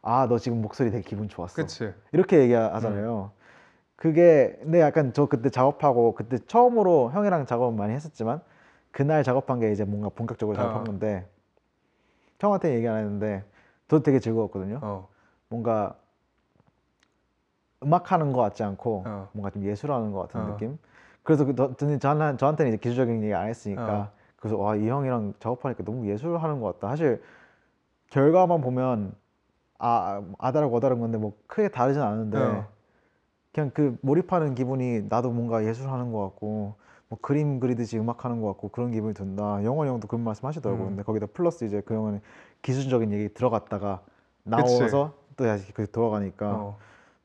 [0.01, 1.55] 아 너 지금 목소리 되게 기분 좋았어.
[1.55, 1.93] 그치.
[2.13, 3.31] 이렇게 얘기하잖아요.
[3.95, 8.41] 그게 근데 약간 저 그때 작업하고 그때 처음으로 형이랑 작업 많이 했었지만
[8.91, 10.83] 그날 작업한 게 이제 뭔가 본격적으로 작업한 어.
[10.83, 11.27] 건데
[12.39, 13.43] 형한테 얘기 안 했는데
[13.87, 14.79] 저도 되게 즐거웠거든요.
[14.81, 15.07] 어.
[15.49, 15.95] 뭔가
[17.83, 19.29] 음악하는 것 같지 않고 어.
[19.31, 20.45] 뭔가 좀 예술하는 것 같은 어.
[20.53, 20.77] 느낌.
[21.23, 24.11] 그래서 그 저- 저는 저한- 저한테는 이제 기술적인 얘기 안 했으니까 어.
[24.37, 26.89] 그래서 와 이 형이랑 작업하니까 너무 예술하는 것 같다.
[26.89, 27.21] 사실
[28.11, 29.15] 결과만 보면
[29.79, 32.67] 아 아다르고 어다른 건데 뭐 크게 다르진 않은데 어.
[33.55, 36.75] 그냥 그 몰입하는 기분이 나도 뭔가 예술하는 것 같고
[37.07, 39.63] 뭐 그림 그리듯이 음악하는 것 같고 그런 기분이 든다.
[39.63, 40.83] 영원이 형도 그런 말씀 하시더라고요.
[40.83, 40.89] 음.
[40.89, 42.19] 근데 거기다 플러스 이제 그 형은
[42.63, 44.01] 기술적인 얘기 들어갔다가
[44.43, 46.77] 나와서 또 다시 그 돌아가니까 어.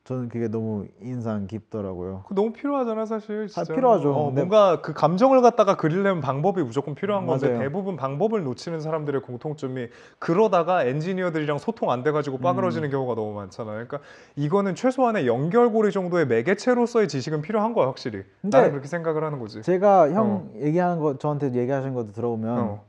[0.03, 2.23] 저는 그게 너무 인상 깊더라고요.
[2.23, 3.47] 그거 너무 필요하잖아 사실.
[3.47, 3.71] 진짜.
[3.71, 4.11] 필요하죠.
[4.11, 7.59] 어, 근데- 뭔가 그 감정을 갖다가 그리려면 방법이 무조건 필요한 건데 맞아요.
[7.59, 12.91] 대부분 방법을 놓치는 사람들의 공통점이 그러다가 엔지니어들이랑 소통 안 돼가지고 빠그러지는 음.
[12.91, 13.73] 경우가 너무 많잖아요.
[13.87, 13.99] 그러니까
[14.35, 18.23] 이거는 최소한의 연결고리 정도의 매개체로서의 지식은 필요한 거야 확실히.
[18.41, 19.61] 근데 나는 그렇게 생각을 하는 거지.
[19.61, 22.83] 제가 형 얘기하는 거 저한테 얘기하신 것도 들어보면 어.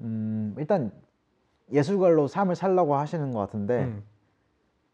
[0.00, 0.90] 음, 일단
[1.72, 4.02] 예술가로 삶을 살라고 하시는 것 같은데 음.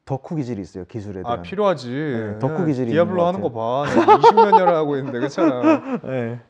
[0.09, 1.39] 덕후 기질이 있어요 기술에 대한.
[1.39, 1.91] 아 필요하지.
[1.91, 3.85] 네, 덕후 기질이 디아블로 하는 거 봐.
[3.87, 6.01] 20몇 년을 하고 있는데 그렇잖아.
[6.03, 6.41] 네.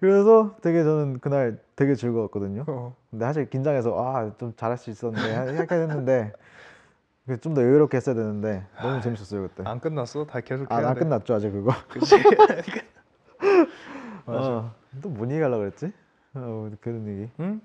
[0.00, 2.64] 그래서 되게 저는 그날 되게 즐거웠거든요.
[2.66, 2.94] 어.
[3.10, 6.32] 근데 사실 긴장해서 아 좀 잘할 수 있었는데 이렇게 했는데
[7.40, 9.62] 좀 더 여유롭게 했어야 되는데 너무 재밌었어요 그때.
[9.66, 10.26] 안 끝났어?
[10.26, 11.00] 다 계속 아, 해야 안 돼.
[11.00, 11.72] 끝났죠 아직 그거.
[11.88, 12.16] 그치?
[14.26, 15.90] 어, 또뭔 얘기 하려고 그랬지?
[16.34, 17.30] 어, 그런 얘기.
[17.40, 17.60] 응?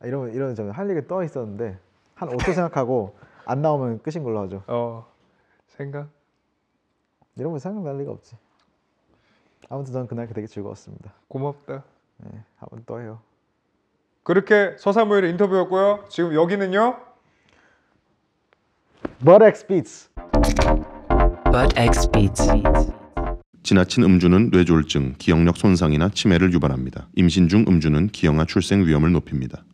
[0.00, 1.78] 아, 이러면 이러면 저는 할 얘기 떠 있었는데
[2.14, 4.62] 한 5초 생각하고 안 나오면 끝인 걸로 하죠.
[4.66, 5.06] 어.
[5.68, 6.08] 생각?
[7.36, 8.36] 이러면 생각날 리가 없지.
[9.68, 11.12] 아무튼 저는 그날 되게 즐거웠습니다.
[11.28, 11.82] 고맙다.
[12.18, 13.20] 네, 한번 또 해요.
[14.22, 16.04] 그렇게 서사무엘의 인터뷰였고요.
[16.08, 16.96] 지금 여기는요.
[19.24, 20.10] Bud X Beats.
[21.44, 22.48] Bud X Beats.
[23.62, 27.08] 지나친 음주는 뇌졸중, 기억력 손상이나 치매를 유발합니다.
[27.14, 29.64] 임신 중 음주는 기형아 출생 위험을 높입니다.